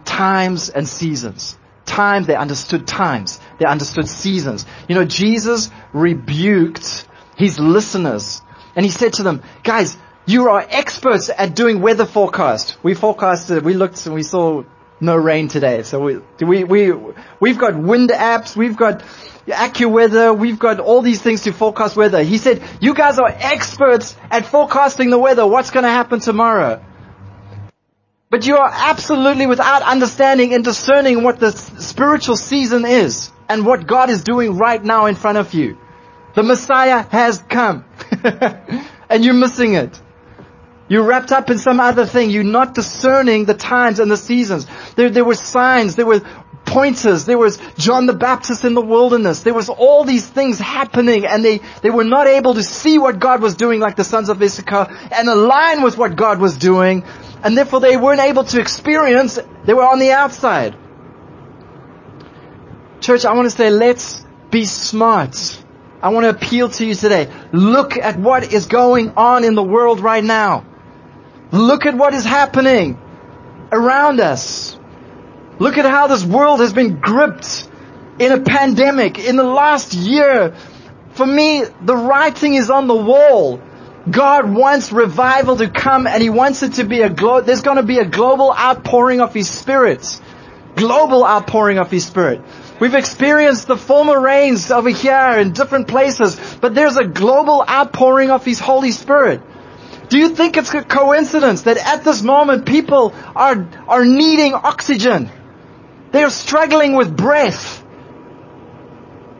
[0.06, 1.58] Times and seasons.
[1.86, 3.39] Time, they understood times.
[3.58, 4.67] They understood seasons.
[4.88, 8.43] You know, Jesus rebuked his listeners
[8.75, 12.77] and he said to them, guys, you are experts at doing weather forecast.
[12.84, 14.63] We forecasted, we looked and we saw
[14.99, 15.84] no rain today.
[15.84, 16.93] So we, we, we,
[17.39, 19.03] we've got wind apps, we've got
[19.47, 22.23] AccuWeather, we've got all these things to forecast weather.
[22.23, 25.45] He said, you guys are experts at forecasting the weather.
[25.45, 26.84] What's going to happen tomorrow?
[28.29, 33.86] But you are absolutely without understanding and discerning what the spiritual season is and what
[33.86, 35.77] God is doing right now in front of you.
[36.35, 37.85] The Messiah has come.
[39.09, 40.01] and you're missing it.
[40.87, 42.31] You're wrapped up in some other thing.
[42.31, 44.67] You're not discerning the times and the seasons.
[44.95, 45.95] There, there were signs.
[45.95, 46.21] There were
[46.65, 47.25] pointers.
[47.25, 49.41] There was John the Baptist in the wilderness.
[49.41, 53.19] There was all these things happening and they, they were not able to see what
[53.19, 57.03] God was doing like the sons of Issachar and align with what God was doing.
[57.43, 60.75] And therefore they weren't able to experience, they were on the outside.
[62.99, 65.63] Church, I want to say let's be smart.
[66.01, 67.31] I want to appeal to you today.
[67.51, 70.65] Look at what is going on in the world right now.
[71.51, 72.99] Look at what is happening
[73.71, 74.77] around us.
[75.59, 77.69] Look at how this world has been gripped
[78.17, 80.55] in a pandemic in the last year.
[81.13, 83.61] For me, the writing is on the wall.
[84.09, 87.77] God wants revival to come and He wants it to be a glo- there's going
[87.77, 90.19] to be a global outpouring of His Spirit.
[90.75, 92.41] Global outpouring of His Spirit.
[92.81, 98.31] We've experienced the former rains over here in different places, but there's a global outpouring
[98.31, 99.39] of His Holy Spirit.
[100.09, 105.29] Do you think it's a coincidence that at this moment people are, are needing oxygen?
[106.11, 107.85] They're struggling with breath.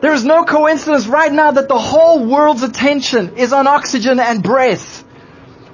[0.02, 4.40] There is no coincidence right now that the whole world's attention is on oxygen and
[4.40, 5.00] breath.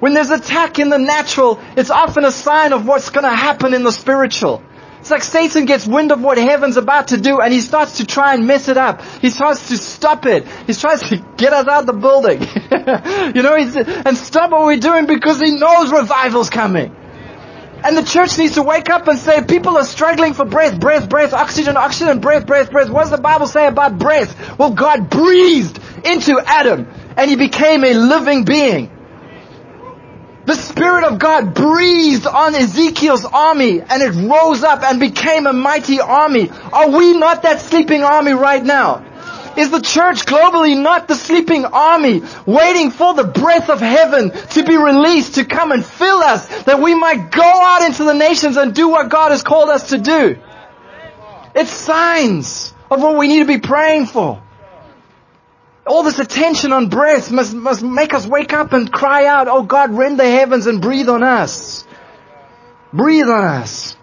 [0.01, 3.83] When there's attack in the natural, it's often a sign of what's to happen in
[3.83, 4.63] the spiritual.
[5.09, 8.05] It's like Satan gets wind of what heaven's about to do and he starts to
[8.05, 9.01] try and mess it up.
[9.23, 10.47] He tries to stop it.
[10.67, 12.43] He tries to get us out of the building.
[13.35, 16.95] you know, and stop what we're doing because he knows revival's coming.
[17.83, 21.09] And the church needs to wake up and say, people are struggling for breath, breath,
[21.09, 22.91] breath, oxygen, oxygen, breath, breath, breath.
[22.91, 24.59] What does the Bible say about breath?
[24.59, 28.98] Well, God breathed into Adam and he became a living being.
[30.49, 35.53] The Spirit of God breathed on Ezekiel's army and it rose up and became a
[35.53, 36.49] mighty army.
[36.73, 39.05] Are we not that sleeping army right now?
[39.59, 44.65] Is the church globally not the sleeping army waiting for the breath of heaven to
[44.65, 48.57] be released to come and fill us that we might go out into the nations
[48.57, 50.39] and do what God has called us to do?
[51.55, 54.43] It's signs of what we need to be praying for
[55.87, 59.63] all this attention on breath must, must make us wake up and cry out, Oh
[59.63, 61.85] God, rend the heavens and breathe on us.
[62.93, 63.97] Breathe on us.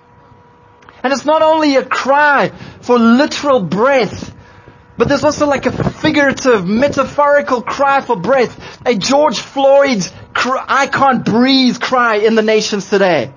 [1.04, 4.34] And it's not only a cry for literal breath,
[4.98, 8.82] but there's also like a figurative, metaphorical cry for breath.
[8.86, 13.34] A George Floyd's I can't breathe cry in the nations today.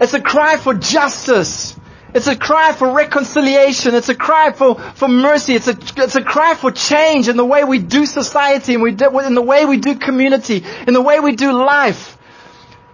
[0.00, 1.76] It's a cry for justice.
[2.16, 3.94] It's a cry for reconciliation.
[3.94, 5.54] It's a cry for, for mercy.
[5.54, 8.92] It's a, it's a cry for change in the way we do society and we
[8.92, 12.16] do, in the way we do community, in the way we do life.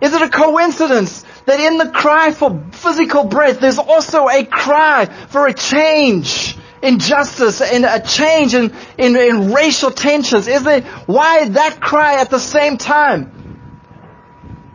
[0.00, 5.04] Is it a coincidence that in the cry for physical breath, there's also a cry
[5.28, 10.48] for a change in justice and a change in, in, in racial tensions?
[10.48, 13.60] Is it, why that cry at the same time?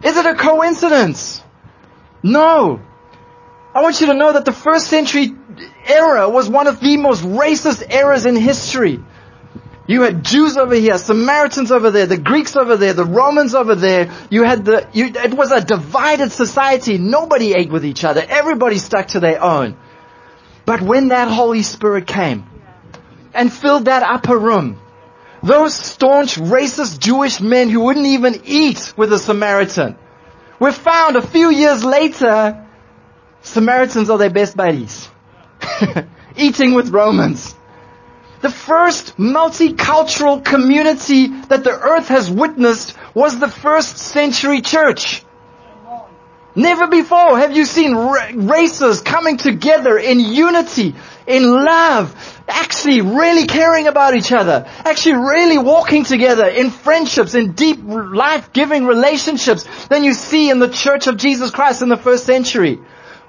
[0.05, 1.43] Is it a coincidence?
[2.23, 2.79] No.
[3.77, 5.35] I want you to know that the first century
[5.85, 8.99] era was one of the most racist eras in history.
[9.85, 13.75] You had Jews over here, Samaritans over there, the Greeks over there, the Romans over
[13.75, 14.11] there.
[14.31, 16.97] You had the, you, it was a divided society.
[16.97, 18.25] Nobody ate with each other.
[18.27, 19.77] Everybody stuck to their own.
[20.65, 22.47] But when that Holy Spirit came
[23.31, 24.81] and filled that upper room,
[25.43, 29.97] those staunch racist Jewish men who wouldn't even eat with a Samaritan
[30.59, 32.63] were found a few years later
[33.41, 35.09] Samaritans are their best buddies.
[36.37, 37.55] Eating with Romans.
[38.41, 45.23] The first multicultural community that the earth has witnessed was the first century church.
[46.57, 50.95] Never before have you seen races coming together in unity,
[51.27, 52.15] in love,
[52.47, 58.85] actually really caring about each other, actually really walking together in friendships, in deep life-giving
[58.85, 62.79] relationships than you see in the church of Jesus Christ in the first century.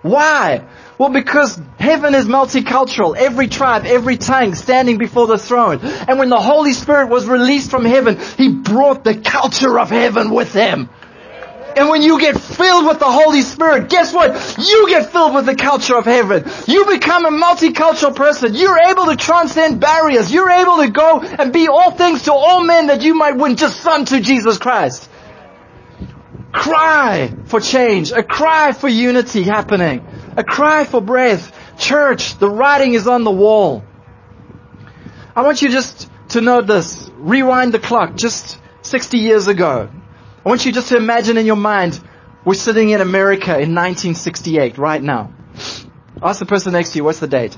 [0.03, 0.65] Why?
[0.97, 3.17] Well, because heaven is multicultural.
[3.17, 5.81] Every tribe, every tongue standing before the throne.
[5.81, 10.31] And when the Holy Spirit was released from heaven, He brought the culture of heaven
[10.31, 10.89] with Him.
[11.77, 14.31] And when you get filled with the Holy Spirit, guess what?
[14.59, 16.45] You get filled with the culture of heaven.
[16.67, 18.55] You become a multicultural person.
[18.55, 20.33] You're able to transcend barriers.
[20.33, 23.57] You're able to go and be all things to all men that you might win
[23.57, 25.09] just son to Jesus Christ
[26.53, 30.07] cry for change, a cry for unity happening,
[30.37, 31.53] a cry for breath.
[31.79, 33.85] Church, the writing is on the wall.
[35.37, 37.11] I want you just to know this.
[37.17, 39.89] Rewind the clock just 60 years ago.
[40.45, 42.01] I want you just to imagine in your mind,
[42.45, 45.33] we're sitting in America in 1968 right now.
[46.23, 47.57] Ask the person next to you, what's the date?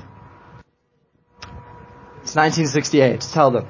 [2.21, 3.21] It's 1968.
[3.21, 3.67] Tell them.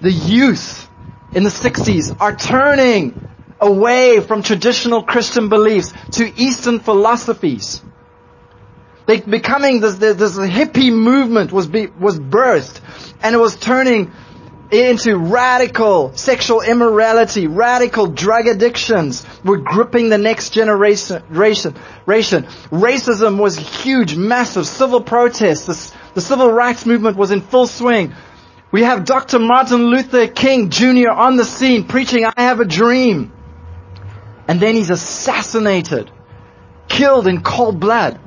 [0.00, 0.88] The youth
[1.34, 3.28] in the 60s are turning
[3.60, 7.80] away from traditional Christian beliefs to Eastern philosophies.
[9.12, 12.80] They becoming this, this, this hippie movement was be, was birthed,
[13.22, 14.10] and it was turning
[14.70, 21.22] into radical sexual immorality, radical drug addictions were gripping the next generation.
[21.28, 22.44] Ration, ration.
[22.70, 24.66] Racism was huge, massive.
[24.66, 28.14] Civil protests, The civil rights movement was in full swing.
[28.70, 29.38] We have Dr.
[29.38, 31.10] Martin Luther King Jr.
[31.10, 33.30] on the scene preaching, I have a dream.
[34.48, 36.10] And then he's assassinated,
[36.88, 38.18] killed in cold blood.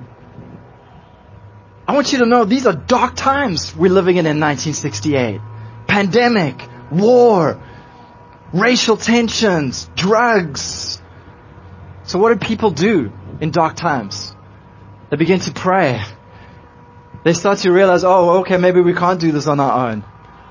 [1.88, 5.39] I want you to know these are dark times we're living in in 1968.
[5.88, 6.59] Pandemic,
[6.91, 7.61] war,
[8.53, 11.01] racial tensions, drugs.
[12.03, 14.36] So what do people do in dark times?
[15.11, 16.03] They begin to pray.
[17.23, 20.03] They start to realize, oh, okay, maybe we can't do this on our own.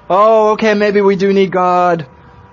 [0.09, 2.07] Oh, okay, maybe we do need God.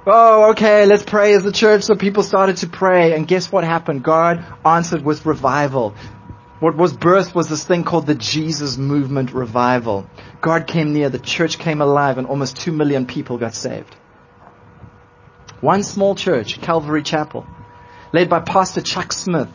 [0.07, 1.83] Oh, okay, let's pray as a church.
[1.83, 4.03] So people started to pray and guess what happened?
[4.03, 5.93] God answered with revival.
[6.61, 10.07] What was birthed was this thing called the Jesus Movement Revival.
[10.41, 13.95] God came near, the church came alive, and almost two million people got saved.
[15.59, 17.47] One small church, Calvary Chapel,
[18.13, 19.49] led by Pastor Chuck Smith,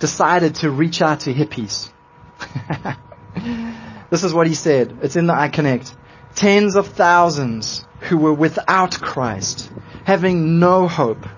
[0.00, 1.92] decided to reach out to hippies.
[4.10, 4.98] this is what he said.
[5.02, 5.94] It's in the iConnect.
[6.34, 9.70] Tens of thousands who were without Christ,
[10.02, 11.28] having no hope,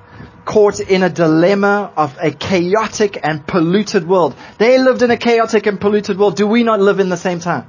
[0.46, 4.34] caught in a dilemma of a chaotic and polluted world.
[4.56, 6.36] They lived in a chaotic and polluted world.
[6.36, 7.68] Do we not live in the same time?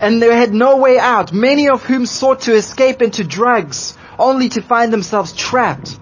[0.00, 4.48] And they had no way out, many of whom sought to escape into drugs, only
[4.50, 5.98] to find themselves trapped,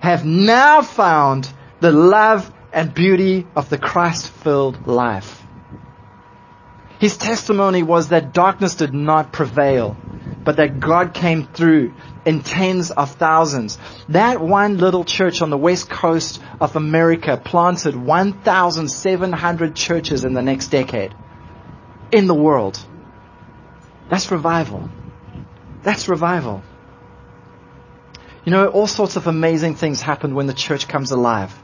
[0.00, 1.48] have now found
[1.80, 5.42] the love and beauty of the Christ-filled life.
[6.98, 9.96] His testimony was that darkness did not prevail,
[10.44, 13.78] but that God came through in tens of thousands.
[14.08, 20.42] That one little church on the west coast of America planted 1,700 churches in the
[20.42, 21.14] next decade
[22.12, 22.78] in the world.
[24.08, 24.90] That's revival.
[25.82, 26.62] That's revival.
[28.44, 31.54] You know, all sorts of amazing things happen when the church comes alive.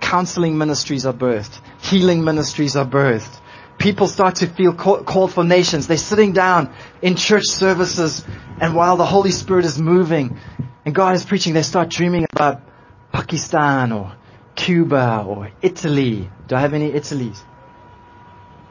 [0.00, 1.60] Counseling ministries are birthed.
[1.80, 3.40] Healing ministries are birthed.
[3.78, 5.86] People start to feel called for nations.
[5.86, 6.72] They're sitting down
[7.02, 8.24] in church services
[8.60, 10.38] and while the Holy Spirit is moving
[10.84, 12.62] and God is preaching, they start dreaming about
[13.12, 14.14] Pakistan or
[14.54, 16.30] Cuba or Italy.
[16.48, 17.42] Do I have any Italies?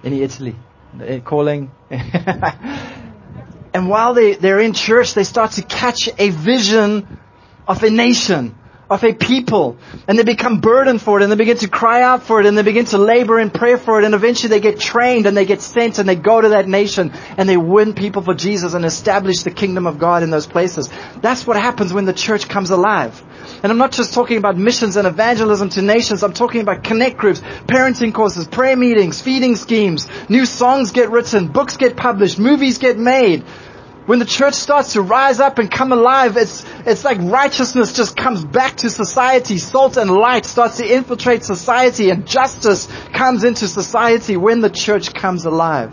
[0.03, 0.55] Any Italy?
[1.01, 1.71] Eh, calling?
[1.89, 7.19] and while they, they're in church, they start to catch a vision
[7.67, 8.55] of a nation
[8.89, 9.77] of a people
[10.07, 12.57] and they become burdened for it and they begin to cry out for it and
[12.57, 15.45] they begin to labor and pray for it and eventually they get trained and they
[15.45, 18.85] get sent and they go to that nation and they win people for Jesus and
[18.85, 20.89] establish the kingdom of God in those places.
[21.21, 23.23] That's what happens when the church comes alive.
[23.63, 26.23] And I'm not just talking about missions and evangelism to nations.
[26.23, 31.47] I'm talking about connect groups, parenting courses, prayer meetings, feeding schemes, new songs get written,
[31.47, 33.43] books get published, movies get made.
[34.05, 38.15] When the church starts to rise up and come alive, it's, it's like righteousness just
[38.15, 39.57] comes back to society.
[39.57, 45.11] Salt and light starts to infiltrate society and justice comes into society when the church
[45.11, 45.91] comes alive.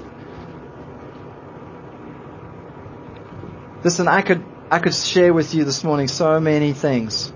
[3.82, 7.32] Listen, I could, I could share with you this morning so many things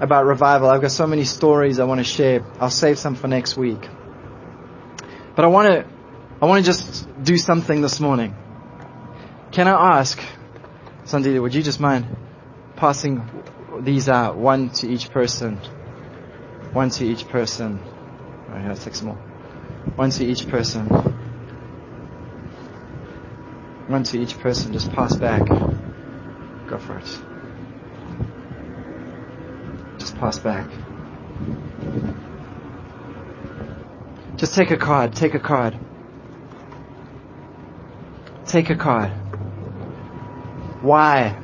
[0.00, 0.68] about revival.
[0.68, 2.44] I've got so many stories I want to share.
[2.58, 3.88] I'll save some for next week.
[5.36, 5.86] But I want to,
[6.42, 8.34] I want to just do something this morning.
[9.52, 10.20] Can I ask,
[11.04, 12.06] Sandy, would you just mind
[12.76, 13.28] passing
[13.80, 15.56] these out, one to each person?
[16.72, 17.80] One to each person.
[18.48, 19.16] Alright, let's take some more.
[19.96, 20.86] One to each person.
[23.88, 24.72] One to each person.
[24.72, 25.44] Just pass back.
[26.68, 27.18] Go for it.
[29.98, 30.70] Just pass back.
[34.36, 35.12] Just take a card.
[35.16, 35.76] Take a card.
[38.46, 39.19] Take a card.
[40.82, 41.36] Why?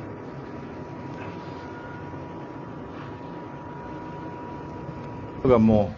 [5.43, 5.95] We got more.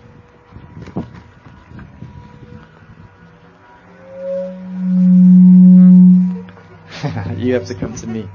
[7.38, 8.28] you have to come to me.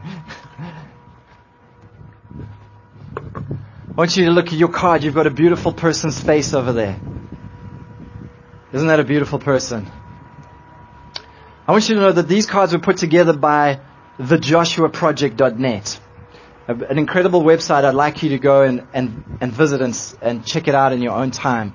[3.95, 5.05] I want you to look at your card.
[5.05, 6.99] You've got a beautiful person's face over there.
[8.73, 9.87] Isn't that a beautiful person?
[11.69, 13.81] I want you to know that these cards were put together by
[14.19, 16.01] thejoshuaproject.net.
[16.67, 20.67] An incredible website I'd like you to go and, and, and visit and, and check
[20.67, 21.71] it out in your own time.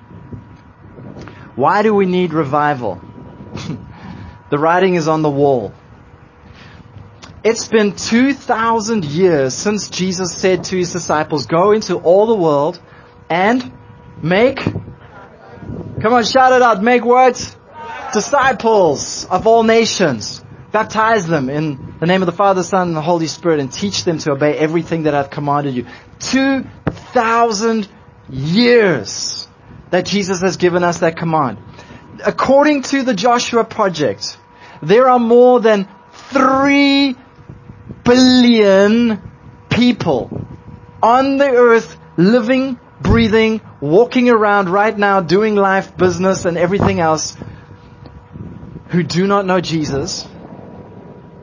[1.54, 3.00] Why do we need revival?
[4.50, 5.72] the writing is on the wall.
[7.44, 12.80] It's been 2,000 years since Jesus said to his disciples, go into all the world
[13.30, 13.72] and
[14.22, 17.56] make, come on, shout it out, make what?
[18.12, 20.44] Disciples of all nations.
[20.72, 24.04] Baptize them in the name of the Father, Son, and the Holy Spirit and teach
[24.04, 25.86] them to obey everything that I've commanded you.
[26.20, 27.88] 2,000
[28.30, 29.48] years
[29.90, 31.58] that Jesus has given us that command.
[32.24, 34.36] According to the Joshua Project,
[34.82, 37.14] There are more than three
[38.04, 39.22] billion
[39.68, 40.30] people
[41.02, 47.36] on the earth living, breathing, walking around right now, doing life, business, and everything else
[48.88, 50.26] who do not know Jesus.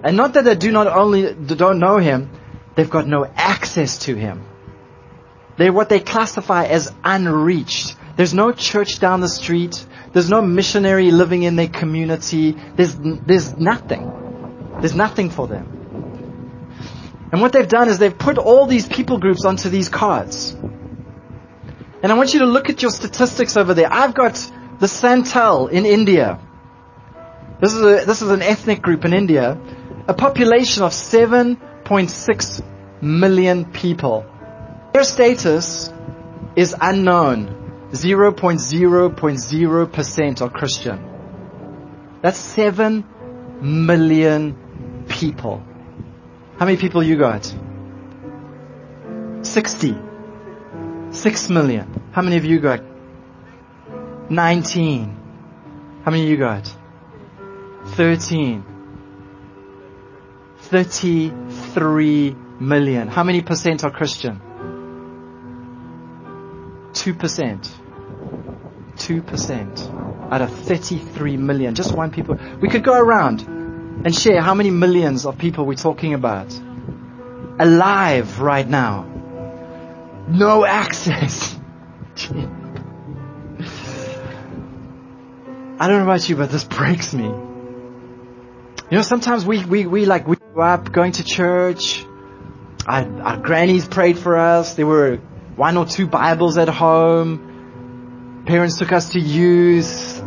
[0.03, 2.29] And not that they do not only don't know Him,
[2.75, 4.45] they've got no access to Him.
[5.57, 7.95] They're what they classify as unreached.
[8.15, 9.85] There's no church down the street.
[10.13, 12.55] There's no missionary living in their community.
[12.75, 14.77] There's, there's nothing.
[14.79, 15.77] There's nothing for them.
[17.31, 20.55] And what they've done is they've put all these people groups onto these cards.
[22.01, 23.91] And I want you to look at your statistics over there.
[23.91, 26.39] I've got the Santal in India.
[27.59, 29.59] This is a, this is an ethnic group in India.
[30.07, 32.63] A population of 7.6
[33.01, 34.25] million people.
[34.93, 35.91] Their status
[36.55, 37.89] is unknown.
[37.91, 41.03] 0.0.0% are Christian.
[42.21, 43.03] That's 7
[43.61, 44.55] million
[45.09, 45.61] people.
[46.57, 47.53] How many people you got?
[49.41, 49.97] 60.
[51.11, 52.01] 6 million.
[52.13, 52.81] How many of you got?
[54.29, 55.17] 19.
[56.03, 56.73] How many you got?
[57.87, 58.76] 13.
[60.67, 63.07] 33 million.
[63.07, 64.41] How many percent are Christian?
[66.91, 67.69] 2%.
[68.95, 71.75] 2% out of 33 million.
[71.75, 72.37] Just one people.
[72.59, 76.53] We could go around and share how many millions of people we're talking about.
[77.59, 79.05] Alive right now.
[80.27, 81.57] No access.
[85.79, 87.25] I don't know about you, but this breaks me.
[87.25, 92.05] You know, sometimes we, we, we like, we up going to church.
[92.85, 94.75] Our, our grannies prayed for us.
[94.75, 95.17] There were
[95.55, 98.43] one or two Bibles at home.
[98.45, 100.23] Parents took us to youth.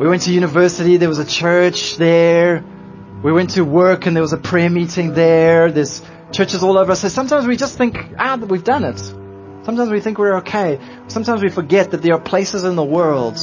[0.00, 0.96] We went to university.
[0.96, 2.64] There was a church there.
[3.22, 5.70] We went to work and there was a prayer meeting there.
[5.70, 6.94] There's churches all over.
[6.94, 8.98] So sometimes we just think, ah, we've done it.
[8.98, 10.78] Sometimes we think we're okay.
[11.08, 13.36] Sometimes we forget that there are places in the world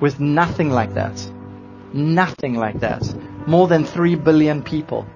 [0.00, 1.35] with nothing like that.
[1.96, 3.02] Nothing like that.
[3.46, 5.06] More than three billion people.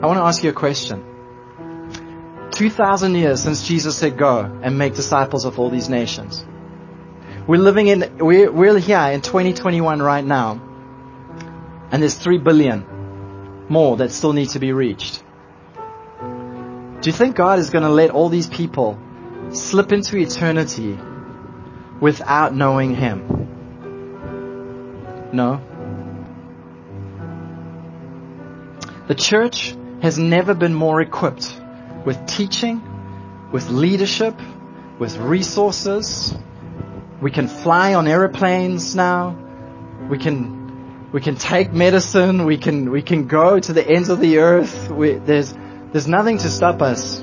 [0.00, 1.04] I want to ask you a question.
[2.52, 6.46] 2,000 years since Jesus said go and make disciples of all these nations.
[7.46, 10.62] We're living in, we're, we're here in 2021 right now.
[11.92, 15.22] And there's 3 billion more that still need to be reached.
[16.20, 18.98] Do you think God is going to let all these people
[19.50, 20.98] slip into eternity
[22.00, 23.55] without knowing Him?
[25.36, 25.60] No.
[29.06, 31.60] The church has never been more equipped
[32.06, 32.80] with teaching,
[33.52, 34.34] with leadership,
[34.98, 36.34] with resources.
[37.20, 39.36] We can fly on airplanes now.
[40.08, 42.46] We can, we can take medicine.
[42.46, 44.90] We can, we can go to the ends of the earth.
[44.90, 45.52] We, there's,
[45.92, 47.18] there's nothing to stop us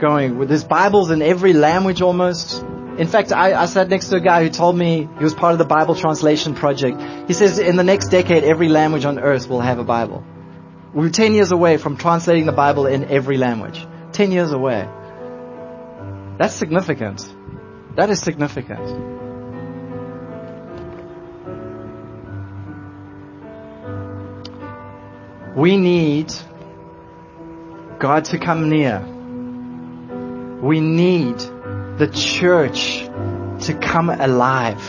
[0.00, 0.46] going.
[0.46, 2.64] There's Bibles in every language almost.
[3.00, 5.52] In fact, I, I sat next to a guy who told me he was part
[5.52, 7.00] of the Bible translation project.
[7.28, 10.22] He says in the next decade, every language on earth will have a Bible.
[10.92, 13.86] We're 10 years away from translating the Bible in every language.
[14.12, 14.86] 10 years away.
[16.36, 17.26] That's significant.
[17.96, 18.84] That is significant.
[25.56, 26.34] We need
[27.98, 29.00] God to come near.
[30.60, 31.40] We need
[32.00, 33.00] the church
[33.66, 34.82] to come alive.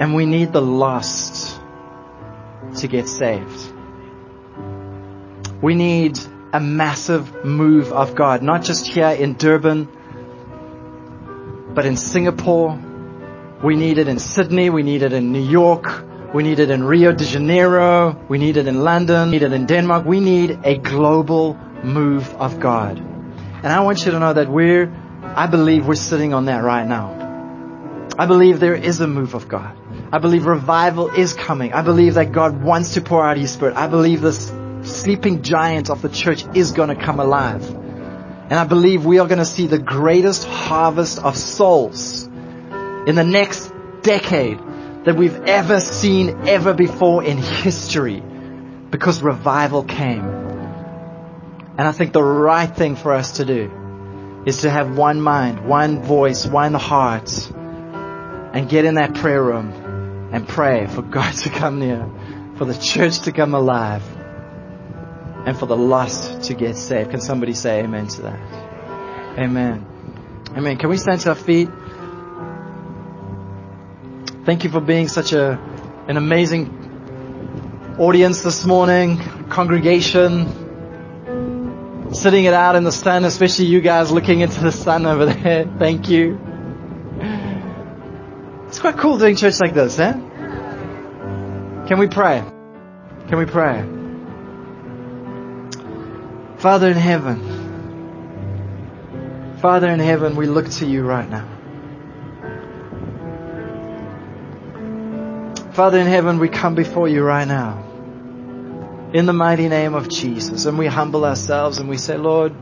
[0.00, 1.60] And we need the lost
[2.78, 3.72] to get saved.
[5.62, 6.18] We need
[6.52, 9.88] a massive move of God, not just here in Durban,
[11.72, 12.76] but in Singapore.
[13.62, 14.70] We need it in Sydney.
[14.70, 15.86] We need it in New York.
[16.34, 18.20] We need it in Rio de Janeiro.
[18.28, 19.30] We need it in London.
[19.30, 20.04] We need it in Denmark.
[20.04, 22.98] We need a global move of God.
[22.98, 24.92] And I want you to know that we're,
[25.36, 28.08] I believe we're sitting on that right now.
[28.16, 29.76] I believe there is a move of God.
[30.12, 31.72] I believe revival is coming.
[31.72, 33.74] I believe that God wants to pour out His Spirit.
[33.74, 34.52] I believe this
[34.84, 37.68] sleeping giant of the church is going to come alive.
[37.68, 43.24] And I believe we are going to see the greatest harvest of souls in the
[43.24, 43.72] next
[44.02, 44.60] decade
[45.04, 50.24] that we've ever seen ever before in history because revival came.
[51.76, 53.83] And I think the right thing for us to do
[54.46, 57.50] is to have one mind, one voice, one heart
[58.54, 62.08] and get in that prayer room and pray for God to come near,
[62.56, 64.02] for the church to come alive
[65.46, 67.10] and for the lost to get saved.
[67.10, 69.38] Can somebody say amen to that?
[69.38, 69.84] Amen.
[70.56, 70.76] Amen.
[70.78, 71.68] Can we stand to our feet?
[74.44, 75.58] Thank you for being such a
[76.06, 79.18] an amazing audience this morning,
[79.48, 80.63] congregation,
[82.14, 85.66] sitting it out in the sun, especially you guys looking into the sun over there.
[85.78, 86.38] Thank you.
[88.68, 90.12] It's quite cool doing church like this, eh?
[91.86, 92.42] Can we pray?
[93.28, 93.84] Can we pray?
[96.58, 97.54] Father in heaven,
[99.60, 101.48] Father in heaven, we look to you right now.
[105.72, 107.83] Father in heaven, we come before you right now.
[109.14, 110.66] In the mighty name of Jesus.
[110.66, 112.52] And we humble ourselves and we say, Lord,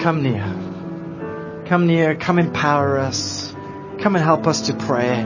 [0.00, 1.62] come near.
[1.66, 2.16] Come near.
[2.16, 3.54] Come empower us.
[4.00, 5.20] Come and help us to pray.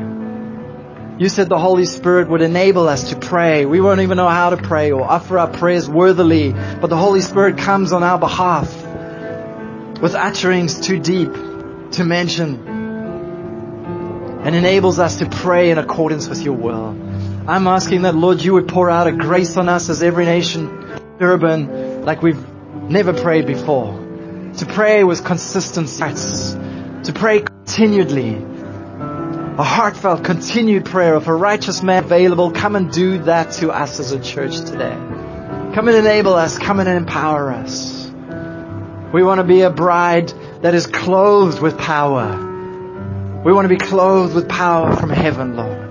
[1.18, 3.64] You said the Holy Spirit would enable us to pray.
[3.64, 7.22] We won't even know how to pray or offer our prayers worthily, but the Holy
[7.22, 8.70] Spirit comes on our behalf
[10.03, 11.32] with utterings too deep
[11.93, 12.68] to mention
[14.45, 17.08] and enables us to pray in accordance with your will.
[17.49, 20.67] I'm asking that Lord, you would pour out a grace on us as every nation,
[21.19, 22.45] Durban, like we've
[22.83, 23.95] never prayed before.
[24.59, 26.53] To pray with consistent hearts.
[26.53, 28.35] To pray continually.
[28.35, 32.51] A heartfelt, continued prayer of a righteous man available.
[32.53, 34.95] Come and do that to us as a church today.
[35.75, 36.59] Come and enable us.
[36.59, 38.11] Come and empower us.
[39.13, 42.45] We want to be a bride that is clothed with power
[43.45, 45.88] we want to be clothed with power from heaven, Lord.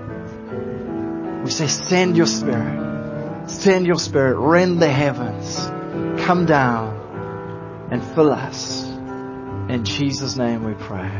[1.48, 3.48] We say, send your spirit.
[3.48, 4.36] Send your spirit.
[4.36, 5.56] Rend the heavens.
[6.26, 8.86] Come down and fill us.
[9.70, 11.10] In Jesus' name we pray.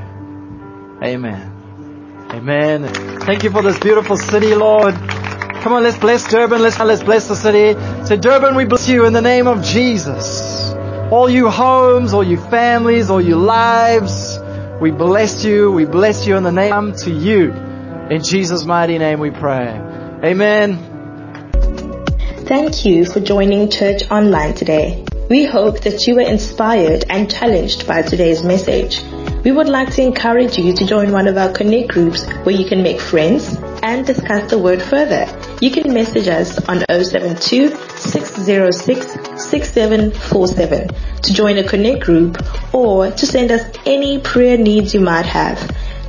[1.02, 2.28] Amen.
[2.30, 3.20] Amen.
[3.20, 4.96] Thank you for this beautiful city, Lord.
[4.96, 6.60] Come on, let's bless Durban.
[6.60, 7.80] Let's, let's bless the city.
[8.04, 10.74] Say, Durban, we bless you in the name of Jesus.
[11.10, 14.38] All you homes, all you families, all you lives,
[14.78, 15.72] we bless you.
[15.72, 17.50] We bless you in the name to you.
[18.10, 19.87] In Jesus' mighty name we pray.
[20.24, 20.78] Amen.
[22.46, 25.04] Thank you for joining Church Online today.
[25.30, 29.00] We hope that you were inspired and challenged by today's message.
[29.44, 32.68] We would like to encourage you to join one of our connect groups where you
[32.68, 35.28] can make friends and discuss the word further.
[35.60, 39.06] You can message us on 072 606
[39.40, 40.88] 6747
[41.22, 42.38] to join a connect group
[42.74, 45.58] or to send us any prayer needs you might have.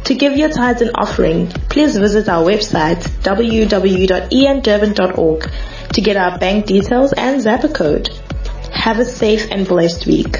[0.05, 5.51] To give your tithes and offering, please visit our website www.endurban.org
[5.93, 8.09] to get our bank details and Zapper code.
[8.73, 10.37] Have a safe and blessed week.